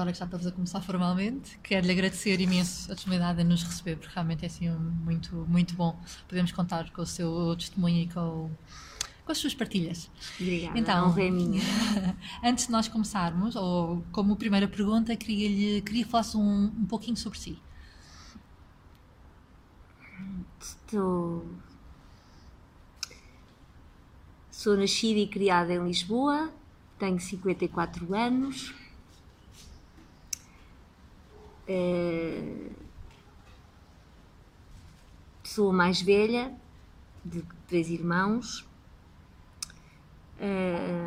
[0.00, 3.96] agora que já estamos a começar formalmente, quero-lhe agradecer imenso a disponibilidade em nos receber,
[3.96, 6.00] porque realmente é assim muito, muito bom.
[6.26, 8.50] Podemos contar com o seu testemunho e com,
[9.26, 10.10] com as suas partilhas.
[10.40, 11.60] Obrigada, então, é minha.
[12.42, 17.16] antes de nós começarmos, ou como primeira pergunta, queria-lhe queria que falasse um, um pouquinho
[17.16, 17.58] sobre si.
[20.58, 21.46] Estou...
[24.50, 26.50] Sou nascida e criada em Lisboa,
[26.98, 28.79] tenho 54 anos.
[31.72, 32.42] É...
[35.44, 36.52] Sou a mais velha
[37.24, 38.66] de três irmãos.
[40.36, 41.06] É...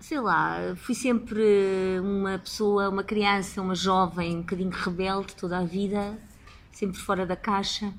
[0.00, 5.64] Sei lá, fui sempre uma pessoa, uma criança, uma jovem, um bocadinho rebelde toda a
[5.64, 6.18] vida,
[6.72, 7.92] sempre fora da caixa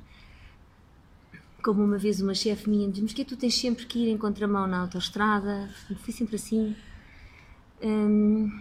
[1.62, 4.18] como uma vez uma chefe minha disse, mas que tu tens sempre que ir em
[4.18, 5.70] contramão na autoestrada?
[6.04, 6.76] Fui sempre assim.
[7.82, 8.52] Hum,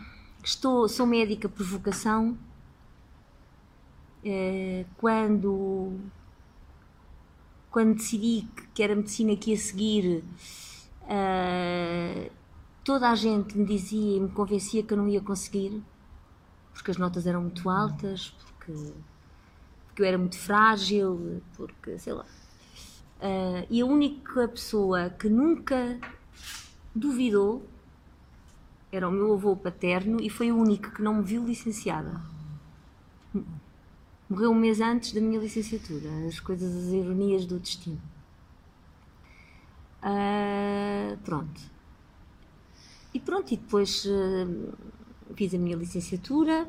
[0.43, 2.37] estou, sou médica por vocação.
[4.25, 5.97] É, quando,
[7.71, 10.25] quando decidi que era a medicina que ia seguir,
[11.05, 12.31] uh,
[12.85, 15.83] toda a gente me dizia e me convencia que eu não ia conseguir,
[16.73, 18.93] porque as notas eram muito altas, porque,
[19.87, 22.27] porque eu era muito frágil, porque sei lá
[23.19, 25.99] Uh, e a única pessoa que nunca
[26.95, 27.67] duvidou
[28.91, 32.21] era o meu avô paterno e foi o único que não me viu licenciada.
[34.29, 36.09] Morreu um mês antes da minha licenciatura.
[36.27, 38.01] As coisas, as ironias do destino.
[40.03, 41.61] Uh, pronto.
[43.13, 44.75] E pronto, e depois uh,
[45.35, 46.69] fiz a minha licenciatura.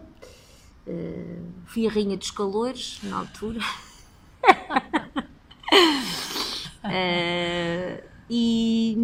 [1.66, 3.60] fui a rainha dos calores na altura.
[6.84, 8.96] Uh, e,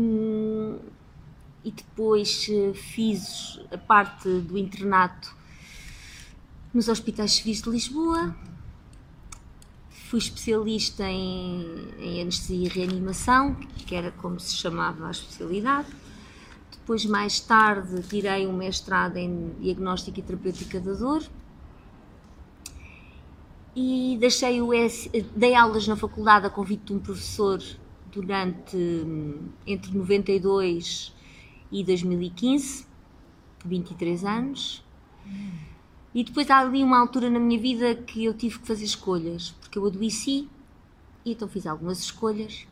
[1.66, 5.36] e depois fiz a parte do internato
[6.72, 8.36] nos Hospitais Civis de Lisboa.
[9.90, 15.88] Fui especialista em, em anestesia e reanimação, que era como se chamava a especialidade.
[16.72, 21.24] Depois, mais tarde, tirei um mestrado em diagnóstico e terapêutica da dor
[23.76, 27.60] e deixei o S, dei aulas na faculdade a convite de um professor
[28.12, 28.78] durante
[29.66, 31.15] entre 92
[31.72, 32.86] e 2015,
[33.66, 34.84] 23 anos.
[36.14, 39.52] E depois há ali uma altura na minha vida que eu tive que fazer escolhas,
[39.60, 40.48] porque eu adoeci
[41.26, 42.66] e então fiz algumas escolhas.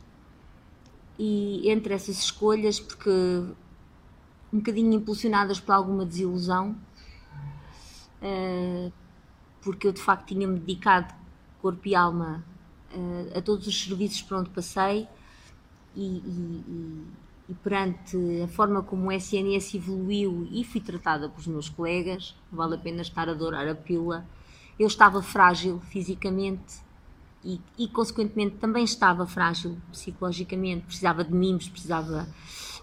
[1.18, 3.10] E entre essas escolhas, porque
[4.52, 6.76] um bocadinho impulsionadas por alguma desilusão,
[8.22, 8.92] uh,
[9.60, 11.14] porque eu de facto tinha-me dedicado
[11.60, 12.44] corpo e alma
[12.92, 15.08] uh, a todos os serviços por onde passei
[15.96, 17.06] e, e, e,
[17.62, 22.78] perante a forma como o SNS evoluiu e fui tratada pelos meus colegas, vale a
[22.78, 24.26] pena estar a adorar a pílula,
[24.78, 26.82] eu estava frágil fisicamente
[27.44, 32.26] e, e, consequentemente também estava frágil psicologicamente, precisava de mimos, precisava.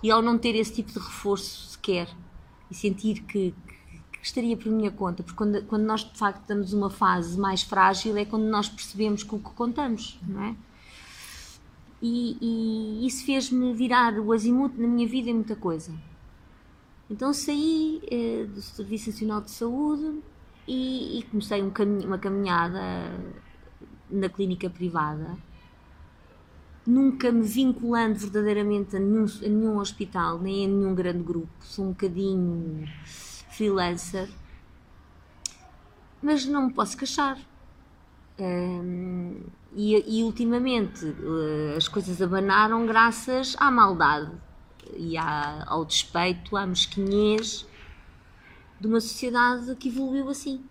[0.04, 2.08] E ao não ter esse tipo de reforço sequer
[2.70, 3.56] e sentir que,
[4.12, 7.64] que estaria por minha conta, porque quando, quando nós de facto estamos numa fase mais
[7.64, 10.56] frágil é quando nós percebemos com o que contamos, não é?
[12.01, 15.94] E, e isso fez-me virar o azimuth na minha vida em muita coisa.
[17.09, 20.22] Então saí eh, do Serviço Nacional de Saúde
[20.67, 21.72] e, e comecei um
[22.06, 22.79] uma caminhada
[24.09, 25.38] na clínica privada,
[26.85, 31.50] nunca me vinculando verdadeiramente a nenhum, a nenhum hospital, nem a nenhum grande grupo.
[31.62, 32.88] Sou um bocadinho
[33.50, 34.29] freelancer,
[36.22, 37.38] mas não me posso queixar.
[39.74, 44.31] E, e, ultimamente uh, as coisas abanaram graças à maldade
[44.97, 47.66] e à, ao despeito, à mesquinhez
[48.80, 50.63] de uma sociedade que evoluiu assim.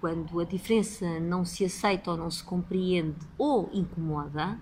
[0.00, 4.58] Quando a diferença não se aceita ou não se compreende ou incomoda,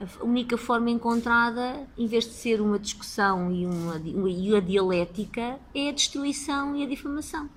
[0.00, 3.96] a única forma encontrada, em vez de ser uma discussão e uma,
[4.28, 7.48] e a dialética, é a destruição e a difamação.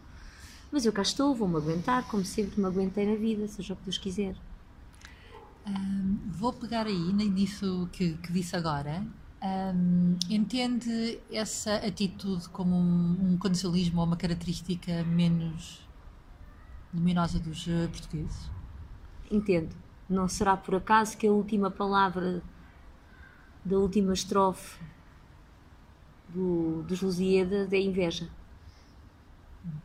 [0.72, 3.84] Mas eu cá estou, vou-me aguentar, como sempre me aguentei na vida, seja o que
[3.84, 4.36] Deus quiser.
[5.68, 9.06] Um, vou pegar aí nisso que, que disse agora.
[9.42, 15.88] Um, entende essa atitude como um, um condicionalismo ou uma característica menos
[16.94, 18.50] luminosa dos uh, portugueses?
[19.32, 19.76] Entendo
[20.10, 22.42] não será por acaso que a última palavra
[23.64, 24.82] da última estrofe
[26.30, 28.28] do, dos Lusíadas é inveja.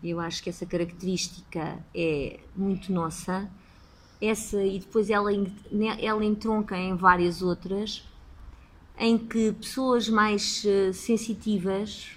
[0.03, 3.51] Eu acho que essa característica é muito nossa.
[4.21, 5.31] Essa, e depois ela,
[6.01, 8.05] ela entronca em várias outras,
[8.99, 12.17] em que pessoas mais uh, sensitivas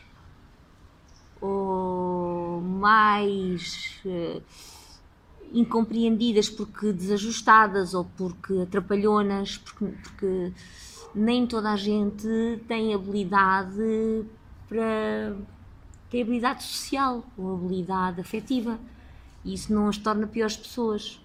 [1.42, 4.42] ou mais uh,
[5.52, 10.54] incompreendidas porque desajustadas ou porque atrapalhonas, porque, porque
[11.16, 12.28] nem toda a gente
[12.68, 14.26] tem habilidade
[14.68, 15.36] para
[16.10, 18.80] tem habilidade social ou habilidade afetiva.
[19.44, 21.22] E isso não as torna piores pessoas.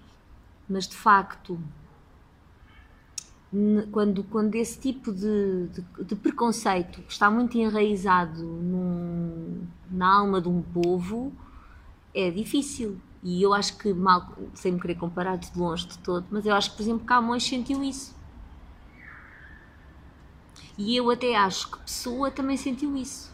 [0.69, 1.59] Mas de facto
[3.91, 10.49] quando, quando esse tipo de, de, de preconceito está muito enraizado num, na alma de
[10.49, 11.31] um povo
[12.15, 12.99] é difícil.
[13.23, 16.55] E eu acho que mal, sem me querer comparar de longe de todo mas eu
[16.55, 18.15] acho que por exemplo Camões sentiu isso.
[20.79, 23.31] E eu até acho que Pessoa também sentiu isso.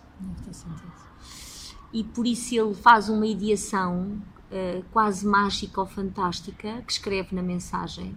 [1.93, 4.21] E por isso ele faz uma ideação
[4.51, 8.17] uh, quase mágica ou fantástica que escreve na mensagem,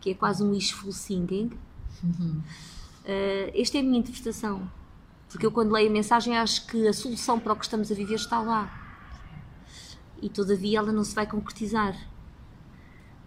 [0.00, 1.50] que é quase um wishful thinking.
[2.02, 2.42] Uhum.
[3.04, 4.70] Uh, esta é a minha interpretação.
[5.28, 7.94] Porque eu, quando leio a mensagem, acho que a solução para o que estamos a
[7.94, 8.70] viver está lá.
[10.20, 11.94] E todavia ela não se vai concretizar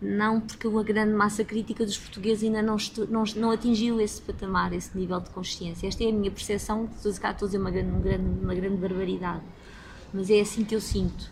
[0.02, 2.76] não porque a grande massa crítica dos portugueses ainda não,
[3.08, 5.88] não, não, atingiu esse patamar, esse nível de consciência.
[5.88, 9.44] Esta é a minha percepção, estou a dizer uma grande, uma, grande, uma grande barbaridade,
[10.12, 11.32] mas é assim que eu sinto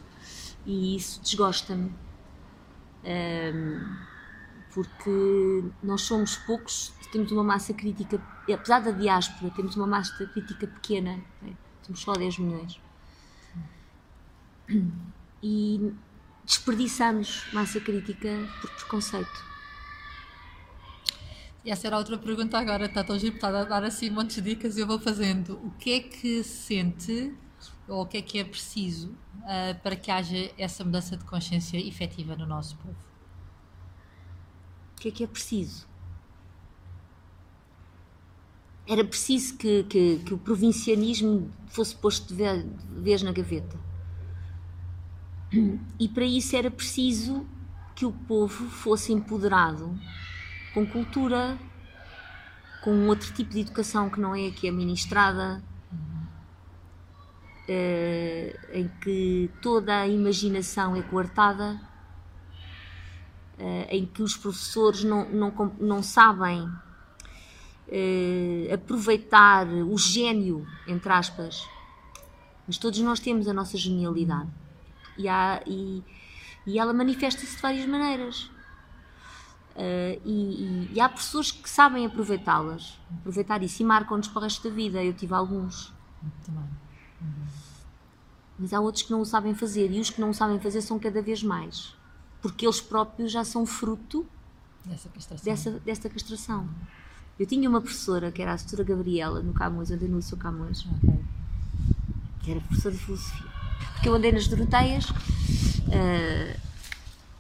[0.66, 1.92] e isso desgosta-me.
[3.04, 4.10] Um,
[4.71, 8.21] porque nós somos poucos, temos uma massa crítica,
[8.54, 11.51] apesar da diáspora, temos uma massa crítica pequena, é?
[11.83, 12.80] temos só 10 milhões.
[15.42, 15.94] E
[16.49, 18.29] desperdiçamos massa crítica
[18.59, 19.45] por preconceito.
[21.63, 24.37] E essa era a outra pergunta agora, está tão giro, está a dar assim montes
[24.37, 25.59] de dicas e eu vou fazendo.
[25.63, 27.35] O que é que sente,
[27.87, 31.77] ou o que é que é preciso uh, para que haja essa mudança de consciência
[31.77, 32.97] efetiva no nosso povo?
[34.97, 35.87] O que é que é preciso?
[38.87, 42.43] Era preciso que, que, que o provincianismo fosse posto de
[42.99, 43.88] vez na gaveta
[45.99, 47.45] e para isso era preciso
[47.95, 49.99] que o povo fosse empoderado
[50.73, 51.57] com cultura,
[52.83, 55.63] com outro tipo de educação que não é a que é ministrada,
[57.67, 61.81] uh, em que toda a imaginação é coartada,
[63.57, 71.67] uh, em que os professores não, não, não sabem uh, aproveitar o gênio, entre aspas,
[72.67, 74.49] mas todos nós temos a nossa genialidade
[75.19, 76.01] e, há, e,
[76.66, 78.50] e ela manifesta-se de várias maneiras.
[79.75, 84.68] Uh, e, e, há pessoas que sabem aproveitá-las, aproveitar isso e marcam-nos para o resto
[84.68, 85.04] da vida.
[85.04, 85.94] Eu tive alguns.
[86.24, 87.45] Uhum.
[88.57, 90.81] Mas há outros que não o sabem fazer e os que não o sabem fazer
[90.81, 91.95] são cada vez mais,
[92.42, 94.25] porque eles próprios já são fruto
[94.86, 95.45] dessa castração.
[95.45, 96.69] Dessa, dessa castração.
[97.38, 100.86] Eu tinha uma professora que era a doutora Gabriela no Camões, onde eu no Camões,
[100.86, 101.19] okay.
[102.42, 103.48] que era professora de filosofia
[103.93, 106.59] porque eu andei nas Doroteias uh,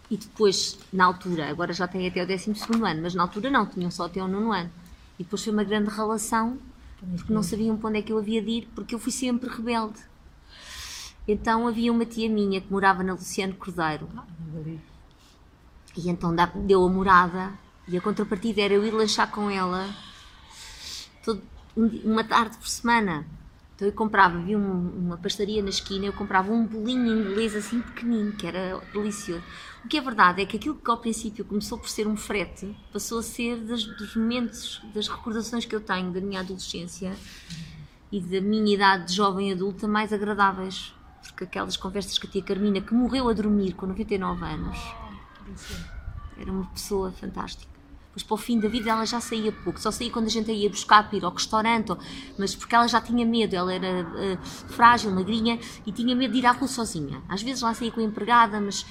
[0.09, 2.51] e depois, na altura, agora já tenho até o 12
[2.83, 4.71] ano, mas na altura não, tinham só até o 9 ano.
[5.19, 6.57] E depois foi uma grande relação,
[7.15, 9.49] porque não sabiam para onde é que eu havia de ir, porque eu fui sempre
[9.49, 9.99] rebelde.
[11.27, 14.09] Então havia uma tia minha que morava na Luciano Cordeiro.
[15.95, 16.35] E então
[16.65, 17.53] deu a morada
[17.87, 19.87] e a contrapartida era eu ir lanchar com ela
[21.23, 21.41] todo,
[21.75, 23.27] uma tarde por semana.
[23.79, 27.79] Então eu comprava, vi um, uma pastaria na esquina, eu comprava um bolinho inglês assim
[27.79, 29.41] pequenino, que era delicioso.
[29.85, 32.75] O que é verdade é que aquilo que ao princípio começou por ser um frete,
[32.91, 37.15] passou a ser das, dos momentos, das recordações que eu tenho da minha adolescência
[38.11, 40.93] e da minha idade de jovem adulta mais agradáveis.
[41.23, 44.77] Porque aquelas conversas com a tia Carmina, que morreu a dormir com 99 anos,
[46.37, 47.78] era uma pessoa fantástica
[48.13, 50.51] mas para o fim da vida ela já saía pouco, só saía quando a gente
[50.51, 51.93] ia buscar para ir ao restaurante,
[52.37, 54.37] mas porque ela já tinha medo, ela era uh,
[54.69, 57.21] frágil, magrinha e tinha medo de ir à rua sozinha.
[57.29, 58.85] Às vezes lá saía com a empregada, mas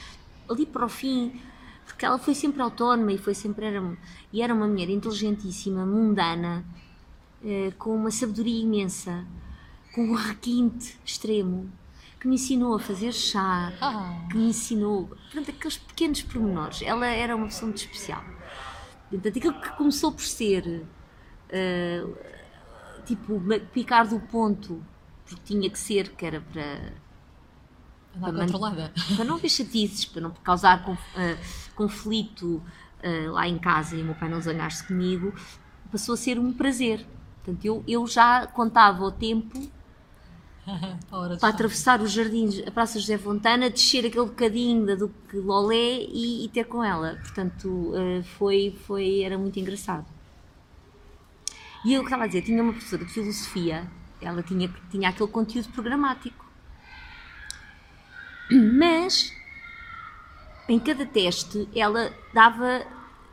[0.49, 1.41] ali para o fim,
[1.85, 3.99] porque ela foi sempre autónoma e foi sempre era,
[4.33, 6.65] e era uma mulher inteligentíssima, mundana,
[7.43, 9.27] uh, com uma sabedoria imensa,
[9.95, 11.71] com um requinte extremo
[12.21, 14.27] que me ensinou a fazer chá, ah.
[14.29, 16.83] que me ensinou, portanto, aqueles pequenos pormenores.
[16.83, 18.25] Ela era uma pessoa muito especial.
[19.11, 20.85] Portanto, aquilo que começou por ser
[21.49, 22.15] uh,
[23.05, 23.41] tipo
[23.73, 24.83] picar do ponto,
[25.25, 27.09] porque tinha que ser, que era para.
[28.21, 28.93] Para, controlada.
[29.15, 32.63] para não haver chatices, para não causar conf, uh, conflito
[33.05, 35.33] uh, lá em casa e o meu pai não zangar-se comigo,
[35.91, 37.07] passou a ser um prazer.
[37.37, 39.71] Portanto, eu, eu já contava o tempo
[41.41, 46.45] para atravessar os jardins, a Praça José Fontana, descer aquele bocadinho da Duque Lolé e,
[46.45, 47.17] e ter com ela.
[47.23, 50.07] Portanto, uh, foi, foi, era muito engraçado.
[51.85, 55.69] E eu estava a dizer, tinha uma professora de filosofia, ela tinha, tinha aquele conteúdo
[55.71, 56.45] programático.
[58.51, 59.33] Mas,
[60.69, 62.83] em cada teste, ela dava,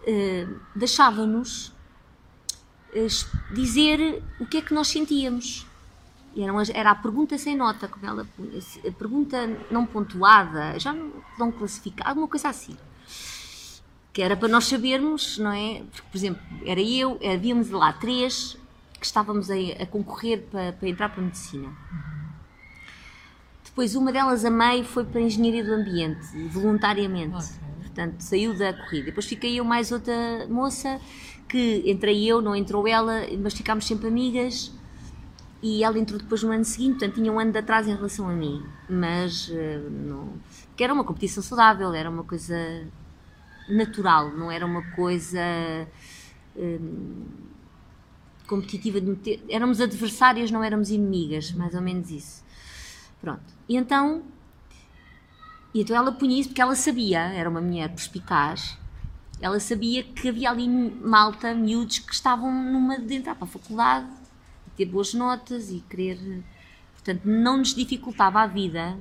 [0.08, 1.70] uh, deixava-nos
[2.94, 5.66] uh, dizer o que é que nós sentíamos.
[6.38, 8.28] Era, era, a pergunta sem nota, como ela
[8.88, 12.76] a pergunta não pontuada, já não, não classificada, alguma coisa assim
[14.16, 15.84] que era para nós sabermos, não é?
[15.92, 18.58] Porque, por exemplo, era eu, havíamos lá três
[18.98, 21.68] que estávamos a, a concorrer para, para, entrar para a medicina.
[23.66, 27.36] Depois, uma delas, a meio, foi para a engenharia do ambiente, voluntariamente.
[27.36, 27.58] Okay.
[27.82, 29.08] Portanto, saiu da corrida.
[29.08, 30.98] Depois fiquei eu mais outra moça
[31.50, 34.72] que entrei eu, não entrou ela, mas ficámos sempre amigas.
[35.62, 38.30] E ela entrou depois no ano seguinte, portanto tinha um ano de atraso em relação
[38.30, 38.64] a mim.
[38.90, 40.34] Mas, uh, não...
[40.76, 42.56] que era uma competição saudável, era uma coisa
[43.68, 45.40] natural, não era uma coisa
[46.56, 47.26] hum,
[48.48, 49.02] competitiva.
[49.02, 52.44] Meter, éramos adversárias, não éramos inimigas, mais ou menos isso.
[53.22, 53.44] Pronto.
[53.68, 54.24] E então,
[55.74, 58.78] e então ela punha isso porque ela sabia, era uma mulher perspicaz,
[59.42, 64.08] ela sabia que havia ali malta, miúdos, que estavam numa de entrar para a faculdade,
[64.76, 66.44] ter boas notas e querer.
[66.94, 68.98] Portanto, não nos dificultava a vida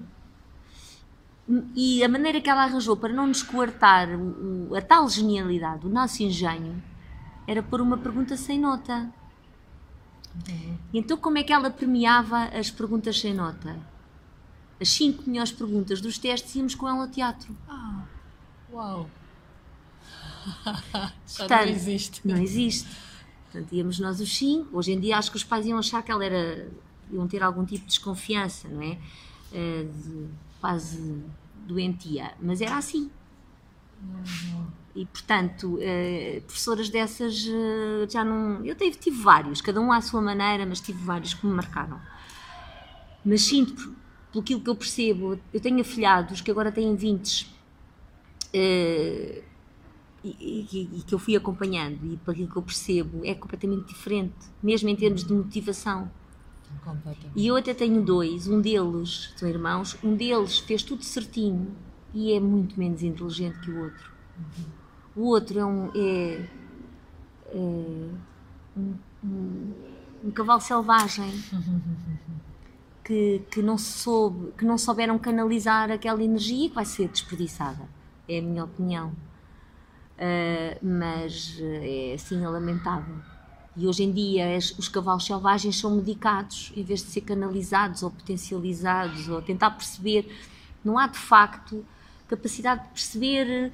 [1.74, 5.90] e a maneira que ela arranjou para não nos coartar o, a tal genialidade, o
[5.90, 6.82] nosso engenho,
[7.46, 9.12] era pôr uma pergunta sem nota.
[10.48, 10.78] Uhum.
[10.92, 13.78] Então, como é que ela premiava as perguntas sem nota?
[14.80, 17.54] As cinco melhores perguntas dos testes íamos com ela ao teatro.
[17.68, 18.04] Ah,
[18.72, 19.08] uau!
[21.26, 22.20] Já Portanto, não existe.
[22.24, 22.88] Não existe.
[23.54, 24.76] Portanto, íamos nós os cinco.
[24.76, 26.68] Hoje em dia acho que os pais iam achar que ela era.
[27.12, 28.98] iam ter algum tipo de desconfiança, não é?
[29.52, 30.26] Uh, de,
[30.60, 31.22] quase
[31.64, 33.08] doentia, mas era assim.
[34.96, 38.64] E portanto, eh, professoras dessas eh, já não.
[38.64, 42.00] Eu tive, tive vários, cada um à sua maneira, mas tive vários que me marcaram.
[43.24, 43.94] Mas sinto,
[44.32, 47.50] pelo que eu percebo, eu tenho afilhados que agora têm 20
[48.52, 49.42] eh,
[50.24, 54.34] e, e, e, que eu fui acompanhando, e pelo que eu percebo, é completamente diferente,
[54.62, 56.10] mesmo em termos de motivação.
[57.36, 61.68] E eu até tenho dois, um deles, são irmãos, um deles fez tudo certinho
[62.12, 64.12] e é muito menos inteligente que o outro.
[64.38, 64.64] Uhum.
[65.16, 65.90] O outro é um.
[65.94, 66.48] É,
[67.46, 68.18] é um,
[68.76, 69.72] um,
[70.24, 71.30] um, cavalo selvagem
[73.04, 77.88] que, que, não soube, que não souberam canalizar aquela energia que vai ser desperdiçada.
[78.28, 79.12] É a minha opinião.
[80.16, 83.16] Uh, mas é assim é lamentável.
[83.76, 88.10] E hoje em dia os cavalos selvagens são medicados em vez de ser canalizados ou
[88.10, 90.30] potencializados ou tentar perceber.
[90.84, 91.84] Não há de facto
[92.28, 93.72] capacidade de perceber.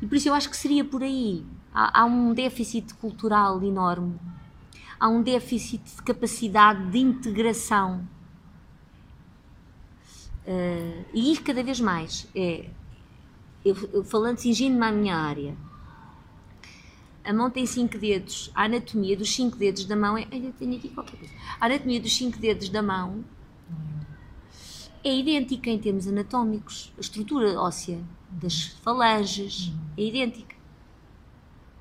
[0.00, 1.44] E por isso eu acho que seria por aí.
[1.74, 4.18] Há, há um déficit cultural enorme.
[4.98, 8.06] Há um déficit de capacidade de integração.
[10.46, 12.28] Uh, e ir cada vez mais.
[12.34, 12.66] É,
[13.66, 15.56] eu, eu falando singindo-me à minha área,
[17.24, 18.50] a mão tem cinco dedos.
[18.54, 20.22] A anatomia dos cinco dedos da mão é.
[20.32, 21.34] Eu tenho aqui qualquer coisa.
[21.60, 23.24] A anatomia dos cinco dedos da mão
[25.02, 26.92] é idêntica em termos anatómicos.
[26.96, 27.98] A estrutura óssea
[28.30, 30.54] das falanges é idêntica.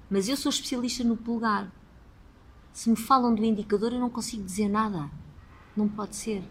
[0.09, 1.71] Mas eu sou especialista no polegar.
[2.73, 5.09] Se me falam do indicador, eu não consigo dizer nada.
[5.77, 6.43] Não pode ser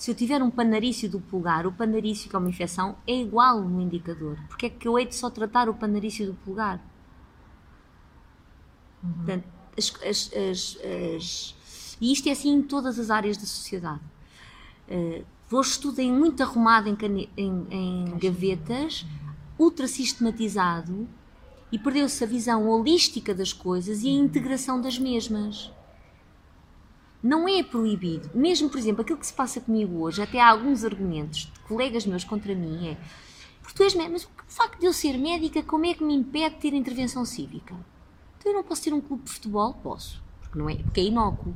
[0.00, 3.60] se eu tiver um panarício do pulgar, o panarício que é uma infecção é igual
[3.60, 4.38] no indicador.
[4.48, 6.82] Porque é que eu hei de só tratar o panarício do pulgar?
[9.04, 9.12] Uhum.
[9.12, 9.44] Portanto,
[9.76, 14.00] as, as, as, e isto é assim em todas as áreas da sociedade.
[14.88, 15.22] Uh,
[15.54, 19.04] hoje tudo é muito arrumado em, cane, em, em gavetas,
[19.58, 21.06] ultra sistematizado
[21.70, 25.70] e perdeu-se a visão holística das coisas e a integração das mesmas
[27.22, 28.30] não é proibido.
[28.34, 32.06] Mesmo, por exemplo, aquilo que se passa comigo hoje, até há alguns argumentos de colegas
[32.06, 32.96] meus contra mim é
[33.70, 36.14] porque tu és médica, mas o facto de eu ser médica, como é que me
[36.14, 37.74] impede de ter intervenção cívica?
[38.38, 39.74] Então eu não posso ter um clube de futebol?
[39.74, 41.54] Posso, porque, não é, porque é inócuo.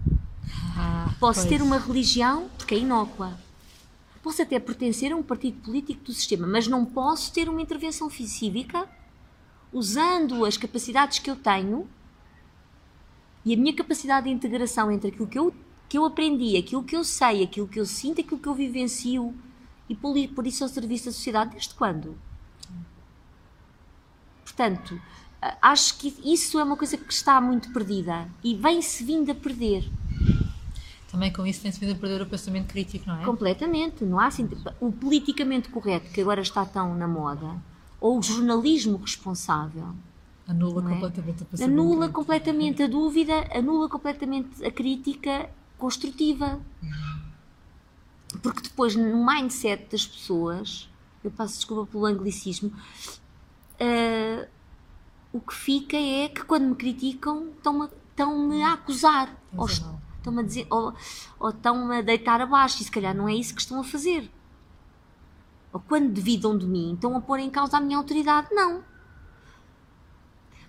[0.77, 1.51] Ah, posso pois.
[1.51, 2.49] ter uma religião?
[2.57, 3.37] Porque é inócua.
[4.23, 8.09] Posso até pertencer a um partido político do sistema, mas não posso ter uma intervenção
[8.09, 8.89] cívica
[9.73, 11.89] usando as capacidades que eu tenho
[13.45, 15.55] e a minha capacidade de integração entre aquilo que eu,
[15.89, 19.35] que eu aprendi, aquilo que eu sei, aquilo que eu sinto, aquilo que eu vivencio
[19.89, 22.17] e por, por isso ao serviço da sociedade, desde quando?
[24.43, 25.01] Portanto,
[25.61, 29.91] acho que isso é uma coisa que está muito perdida e vem-se vindo a perder.
[31.11, 33.25] Também com isso tem-se vindo a perder o pensamento crítico, não é?
[33.25, 34.05] Completamente.
[34.05, 34.49] Não há assim,
[34.81, 37.63] o politicamente correto que agora está tão na moda,
[38.01, 39.95] ou o jornalismo responsável,
[40.47, 40.95] Anula é?
[40.95, 46.61] completamente o pensamento Anula completamente a dúvida, anula completamente a crítica construtiva.
[48.43, 50.89] Porque depois, no mindset das pessoas,
[51.23, 52.73] eu passo desculpa pelo anglicismo,
[53.81, 54.47] ah,
[55.33, 59.37] o que fica é que quando me criticam estão-me estão-me a acusar.
[59.57, 60.95] Ou, a estão-me a dizer, ou,
[61.39, 64.31] ou estão-me a deitar abaixo e se calhar não é isso que estão a fazer.
[65.73, 68.49] Ou quando duvidam de mim, estão a pôr em causa a minha autoridade.
[68.53, 68.83] Não.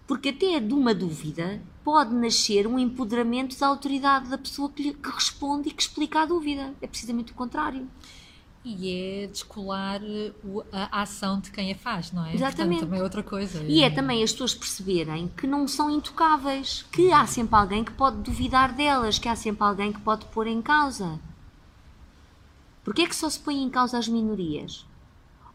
[0.08, 4.94] Porque até de uma dúvida pode nascer um empoderamento da autoridade da pessoa que, lhe,
[4.94, 6.74] que responde e que explica a dúvida.
[6.82, 7.88] É precisamente o contrário.
[8.64, 10.02] E é descolar
[10.72, 12.34] a ação de quem a faz, não é?
[12.34, 12.80] Exatamente.
[12.80, 13.64] Portanto, também é outra coisa.
[13.64, 17.92] E é também as pessoas perceberem que não são intocáveis, que há sempre alguém que
[17.92, 21.20] pode duvidar delas, que há sempre alguém que pode pôr em causa.
[22.84, 24.84] Porquê é que só se põe em causa as minorias?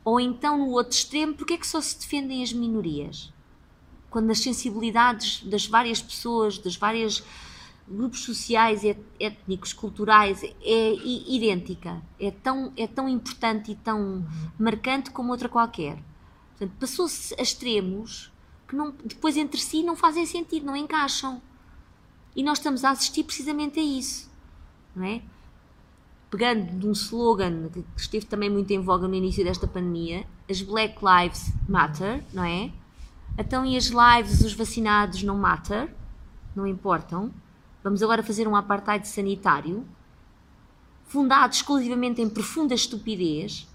[0.05, 3.33] Ou então, no outro extremo, porquê é que só se defendem as minorias?
[4.11, 7.23] Quando as sensibilidades das várias pessoas, das várias
[7.89, 8.83] grupos sociais,
[9.19, 12.03] étnicos, culturais, é idêntica.
[12.19, 14.25] É tão, é tão importante e tão
[14.59, 15.99] marcante como outra qualquer.
[16.51, 18.31] Portanto, passou-se a extremos
[18.69, 21.41] que não- depois entre si não fazem sentido, não encaixam.
[22.37, 24.31] E nós estamos a assistir precisamente a isso.
[24.95, 25.23] Não é?
[26.31, 30.63] Pegando de um slogan que esteve também muito em voga no início desta pandemia, as
[30.63, 32.71] Black Lives Matter, não é?
[33.41, 35.91] Então, e as lives dos vacinados não matter?
[36.55, 37.33] Não importam?
[37.83, 39.87] Vamos agora fazer um apartheid sanitário,
[41.07, 43.67] fundado exclusivamente em profunda estupidez.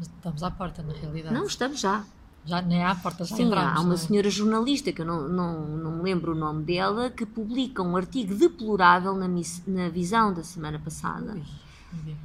[0.00, 1.32] Estamos à porta, na realidade.
[1.32, 2.04] Não, estamos já.
[2.44, 3.78] Já nem à porta, já Sim, entramos.
[3.78, 3.96] há uma é?
[3.98, 7.96] senhora jornalista, que eu não, não, não me lembro o nome dela, que publica um
[7.96, 12.16] artigo deplorável na, na visão da semana passada, Ui.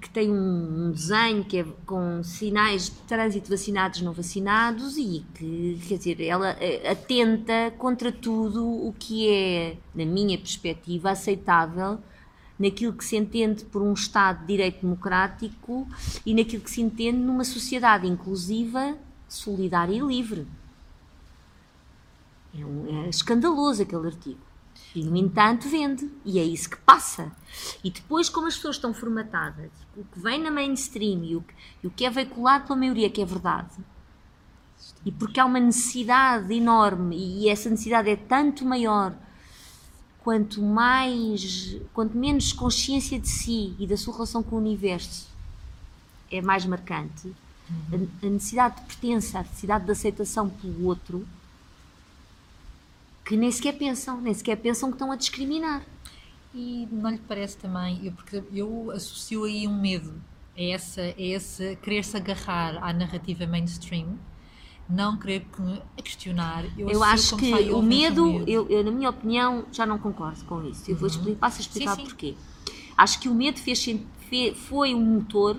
[0.00, 5.80] Que tem um, desenho que é com sinais de trânsito vacinados não vacinados e que,
[5.88, 11.98] quer dizer, ela eh, atenta contra tudo o que é, na minha perspectiva, aceitável
[12.58, 15.88] naquilo que se entende por um Estado de Direito Democrático
[16.24, 18.96] e naquilo que se entende numa sociedade inclusiva,
[19.28, 20.46] solidária e livre.
[22.56, 24.38] É, um- é escandaloso aquele artigo.
[24.94, 26.10] E, no entanto, vende.
[26.24, 27.32] E é isso que passa.
[27.82, 31.54] E depois, como as pessoas estão formatadas, o que vem na mainstream e o que,
[31.82, 33.76] e o que é veiculado pela maioria que é verdade,
[35.04, 39.14] e porque há uma necessidade enorme, e essa necessidade é tanto maior
[40.22, 45.28] quanto mais, quanto menos consciência de si e da sua relação com o universo
[46.32, 47.32] é mais marcante,
[47.92, 51.26] a, a necessidade de pertença, a necessidade de aceitação pelo outro,
[53.24, 55.84] que nem sequer pensam, nem sequer pensam que estão a discriminar.
[56.54, 60.14] E não lhe parece também, eu, porque eu associo aí um medo
[60.56, 64.16] a essa, a esse querer-se agarrar à narrativa mainstream,
[64.88, 65.46] não querer
[65.96, 66.64] questionar.
[66.78, 68.48] Eu, Eu acho que o medo, medo.
[68.48, 70.88] eu, eu, na minha opinião, já não concordo com isso.
[70.88, 72.04] Eu vou explicar, passo a explicar Sim, sim.
[72.06, 72.34] porquê.
[72.96, 73.84] Acho que o medo fez,
[74.68, 75.56] foi um motor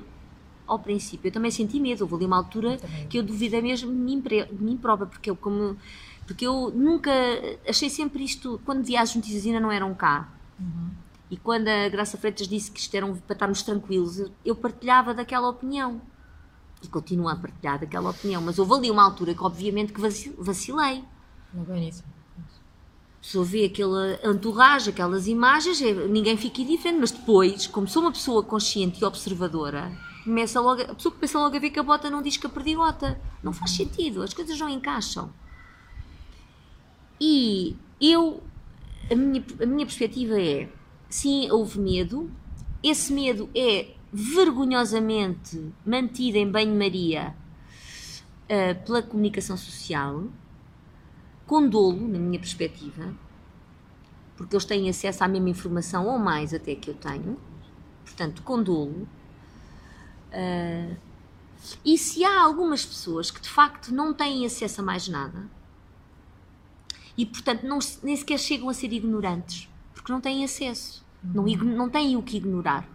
[0.66, 1.28] ao princípio.
[1.28, 2.02] Eu também senti medo.
[2.04, 3.08] Houve ali uma altura também.
[3.08, 5.78] que eu duvidei mesmo de mim, de mim própria, porque eu, como,
[6.26, 7.12] porque eu nunca
[7.68, 8.60] achei sempre isto.
[8.66, 10.30] Quando via as notícias ainda não eram cá.
[11.30, 14.56] E quando a Graça Freitas disse que isto era um, para estarmos tranquilos, eu- eu
[14.56, 16.02] partilhava daquela opinião.
[16.84, 18.42] E continuo a partilhar daquela opinião.
[18.42, 21.04] Mas houve ali uma altura que, obviamente, que vaci- vacilei.
[21.54, 22.04] Logo ao início.
[22.38, 28.04] A pessoa vê aquela entourage, aquelas imagens, é- ninguém fica indiferente, mas depois, como sou
[28.04, 29.92] uma pessoa consciente e observadora,
[30.24, 32.50] começa logo, a pessoa começa logo a ver que a bota não diz que a
[32.50, 33.20] perdigota.
[33.42, 35.32] Não faz sentido, as coisas não encaixam.
[37.20, 38.44] E eu,
[39.10, 40.70] a minha, a minha perspectiva é,
[41.10, 42.30] sim, houve medo,
[42.84, 47.36] esse medo é vergonhosamente mantido em banho-maria
[48.50, 50.26] ah, pela comunicação social,
[51.48, 53.14] com dolo, na minha perspectiva,
[54.36, 57.40] porque eles têm acesso à mesma informação ou mais até que eu tenho,
[58.04, 59.08] portanto, com dolo.
[60.32, 60.96] Ah,
[61.84, 65.55] e se há algumas pessoas que de facto não têm acesso a mais nada
[67.18, 71.76] e, portanto, não, nem sequer chegam a ser ignorantes, porque não têm acesso, não, igno-
[71.76, 72.88] não têm o que ignorar.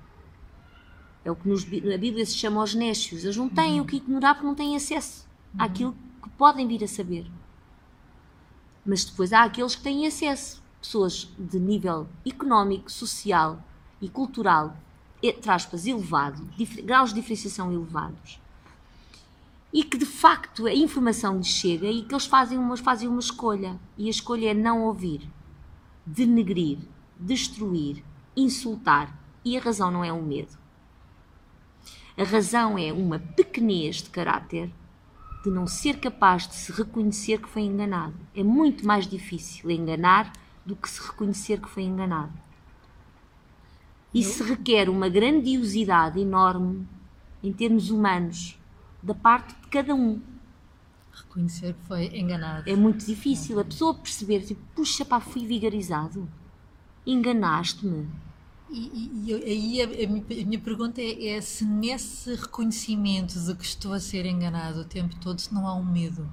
[1.24, 3.24] É o que nos, na Bíblia se chama os nécios.
[3.24, 5.26] Eles não têm o que ignorar porque não têm acesso
[5.58, 7.26] àquilo que podem vir a saber.
[8.84, 13.62] Mas depois há aqueles que têm acesso, pessoas de nível económico, social
[14.00, 14.74] e cultural,
[15.22, 18.40] entre aspas, elevado, dif- graus de diferenciação elevados,
[19.72, 23.20] e que de facto a informação lhes chega e que eles fazem uma, fazem uma
[23.20, 23.78] escolha.
[23.96, 25.28] E a escolha é não ouvir,
[26.04, 26.78] denegrir,
[27.18, 28.04] destruir,
[28.36, 29.16] insultar.
[29.44, 30.58] E a razão não é o medo.
[32.16, 34.70] A razão é uma pequenez de caráter
[35.42, 38.14] de não ser capaz de se reconhecer que foi enganado.
[38.34, 40.32] É muito mais difícil enganar
[40.66, 42.32] do que se reconhecer que foi enganado.
[44.12, 46.86] Isso requer uma grandiosidade enorme
[47.42, 48.59] em termos humanos
[49.02, 50.20] da parte de cada um.
[51.12, 52.68] Reconhecer que foi enganado.
[52.68, 56.28] É muito difícil a pessoa perceber, tipo, puxa, pá, fui vigarizado.
[57.06, 58.08] Enganaste-me.
[58.70, 63.92] E, e, aí a, a, minha pergunta é, é, se nesse reconhecimento de que estou
[63.92, 66.30] a ser enganado o tempo todo, se não há um medo.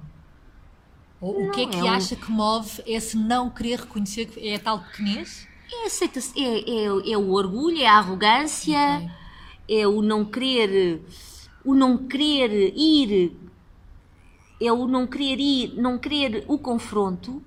[1.20, 2.18] Ou não, o que é que é acha um...
[2.18, 5.48] que move esse não querer reconhecer que é a tal pequenez?
[5.70, 8.78] É, aceita é, é, é, o orgulho, é a arrogância,
[9.64, 9.80] okay.
[9.80, 11.02] é o não querer,
[11.68, 13.36] o não querer ir,
[14.58, 17.42] é o não querer ir, não querer o confronto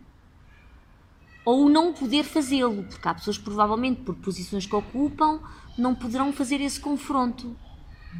[1.44, 5.40] ou não poder fazê-lo, porque há pessoas provavelmente por posições que ocupam
[5.76, 7.58] não poderão fazer esse confronto.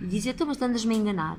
[0.02, 1.38] E dizer, então mas andas-me a enganar.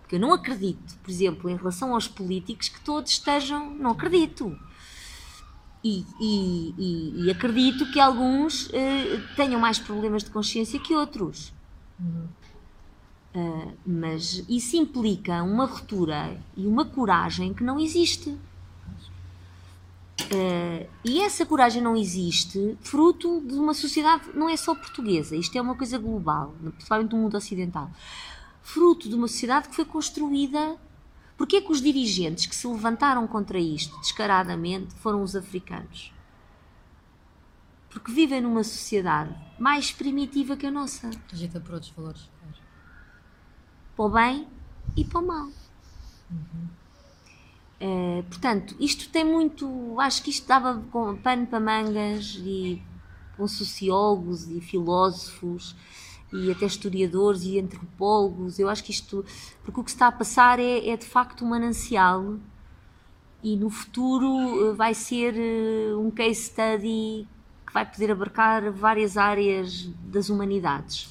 [0.00, 4.58] Porque eu não acredito, por exemplo, em relação aos políticos que todos estejam, não acredito.
[5.84, 8.70] E, e, e, e acredito que alguns uh,
[9.36, 11.52] tenham mais problemas de consciência que outros.
[12.00, 12.39] Uhum.
[13.34, 18.38] Uh, mas isso implica uma ruptura e uma coragem que não existe
[20.26, 25.56] Uh, e essa coragem não existe fruto de uma sociedade, não é só portuguesa, isto
[25.56, 27.90] é uma coisa global, principalmente no mundo ocidental.
[28.62, 30.76] Fruto de uma sociedade que foi construída.
[31.36, 36.12] Porquê é que os dirigentes que se levantaram contra isto descaradamente foram os africanos?
[37.88, 41.10] Porque vivem numa sociedade mais primitiva que a nossa.
[41.32, 42.28] Agita por outros valores.
[44.00, 44.48] Para o bem
[44.96, 45.48] e para o mal.
[46.30, 46.68] Uhum.
[47.82, 50.00] Uh, portanto, isto tem muito.
[50.00, 52.82] Acho que isto dava com pano para mangas e
[53.36, 55.76] com sociólogos e filósofos
[56.32, 58.58] e até historiadores e antropólogos.
[58.58, 59.22] Eu acho que isto.
[59.62, 62.36] Porque o que está a passar é, é de facto um manancial
[63.42, 67.28] e no futuro uh, vai ser uh, um case study
[67.66, 71.10] que vai poder abarcar várias áreas das humanidades.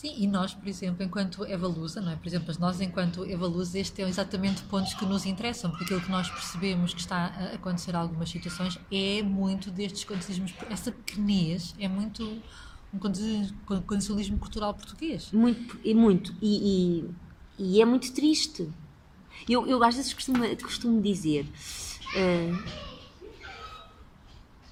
[0.00, 2.16] Sim, e nós, por exemplo, enquanto Evalusa, não é?
[2.16, 6.10] Por exemplo, nós, enquanto Evalusa, estes são exatamente pontos que nos interessam, porque aquilo que
[6.10, 11.74] nós percebemos que está a acontecer em algumas situações é muito destes condicionismos, essa pequenez
[11.78, 12.40] é muito
[12.94, 12.98] um
[13.82, 15.32] condicionalismo cultural português.
[15.32, 17.04] Muito, e muito, e,
[17.58, 18.70] e, e, é muito triste.
[19.46, 22.62] Eu, eu às vezes costumo, costumo dizer, uh,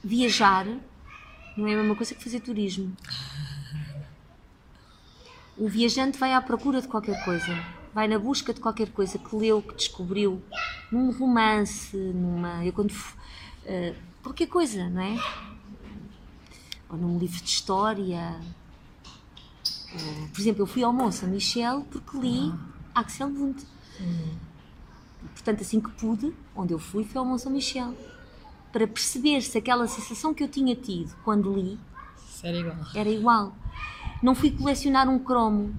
[0.03, 0.65] viajar
[1.55, 2.97] não é a mesma coisa que fazer turismo.
[5.59, 7.53] O viajante vai à procura de qualquer coisa,
[7.93, 10.41] vai na busca de qualquer coisa que leu, que descobriu,
[10.91, 12.65] num romance, numa.
[12.65, 12.93] Eu quando.
[12.93, 15.19] Uh, qualquer coisa, não é?
[16.89, 18.41] Ou num livro de história.
[19.93, 22.53] Ou, por exemplo, eu fui ao Mont Michel porque li
[22.95, 23.01] ah.
[23.01, 23.67] Axel Wundt.
[24.01, 24.37] Hum.
[25.35, 27.97] Portanto, assim que pude, onde eu fui foi ao Mont Michel.
[28.71, 31.77] Para perceber se aquela sensação que eu tinha tido quando li
[32.45, 32.77] era igual.
[32.95, 33.57] Era igual
[34.23, 35.75] não fui colecionar um cromo.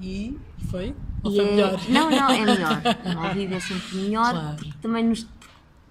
[0.00, 0.38] E
[0.70, 0.94] foi?
[1.22, 1.50] Ou e foi é...
[1.50, 1.80] melhor?
[1.88, 2.82] Não, não, é melhor.
[3.16, 4.56] Ao vivo é sempre melhor, claro.
[4.56, 5.26] porque também nos,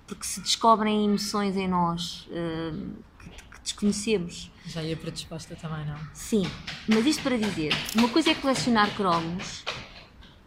[0.07, 4.51] porque se descobrem emoções em nós uh, que, que, desconhecemos.
[4.65, 5.97] Já ia predisposta também, não?
[6.13, 6.43] Sim,
[6.87, 9.63] mas isto para dizer, uma coisa é colecionar cromos,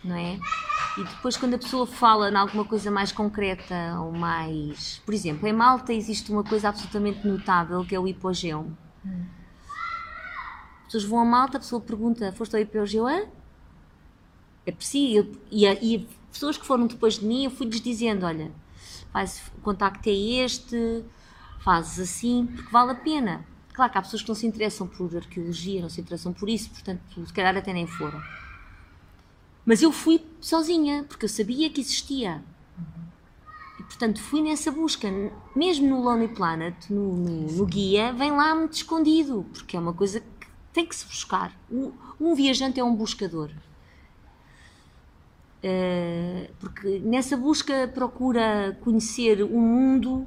[0.02, 0.38] não é?
[0.98, 5.02] E depois, quando a pessoa fala em alguma coisa mais concreta ou mais.
[5.04, 8.72] Por exemplo, em Malta existe uma coisa absolutamente notável que é o hipogeu.
[9.04, 9.35] Hum
[10.86, 13.08] pessoas vão a Malta, a pessoa pergunta: Foste ao IPOGEU?
[14.64, 15.30] É preciso.
[15.50, 18.50] E, e pessoas que foram depois de mim, eu fui-lhes dizendo: Olha,
[19.12, 21.04] faz, o contacto é este,
[21.60, 23.46] fazes assim, porque vale a pena.
[23.72, 26.70] Claro que há pessoas que não se interessam por arqueologia, não se interessam por isso,
[26.70, 28.22] portanto, se calhar até nem foram.
[29.66, 32.42] Mas eu fui sozinha, porque eu sabia que existia.
[33.78, 35.08] E, portanto, fui nessa busca.
[35.54, 39.92] Mesmo no Lonely Planet, no, no, no guia, vem lá muito escondido, porque é uma
[39.92, 40.22] coisa
[40.76, 41.58] tem que se buscar.
[41.72, 43.50] Um, um viajante é um buscador.
[45.64, 50.26] Uh, porque nessa busca procura conhecer o mundo,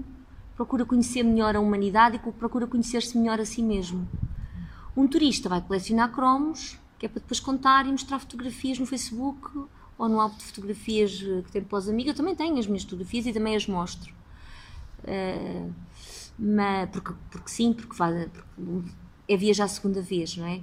[0.55, 4.09] procura conhecer melhor a humanidade e procura conhecer-se melhor a si mesmo.
[4.97, 9.65] Um turista vai colecionar cromos, que é para depois contar e mostrar fotografias no Facebook
[9.99, 12.09] ou no álbum de fotografias que tem para os amigos.
[12.09, 14.11] Eu também tenho as minhas fotografias e também as mostro.
[15.03, 15.71] Uh,
[16.39, 18.89] mas, porque, porque sim, porque, faz, porque
[19.29, 20.61] é viajar a segunda vez, não é?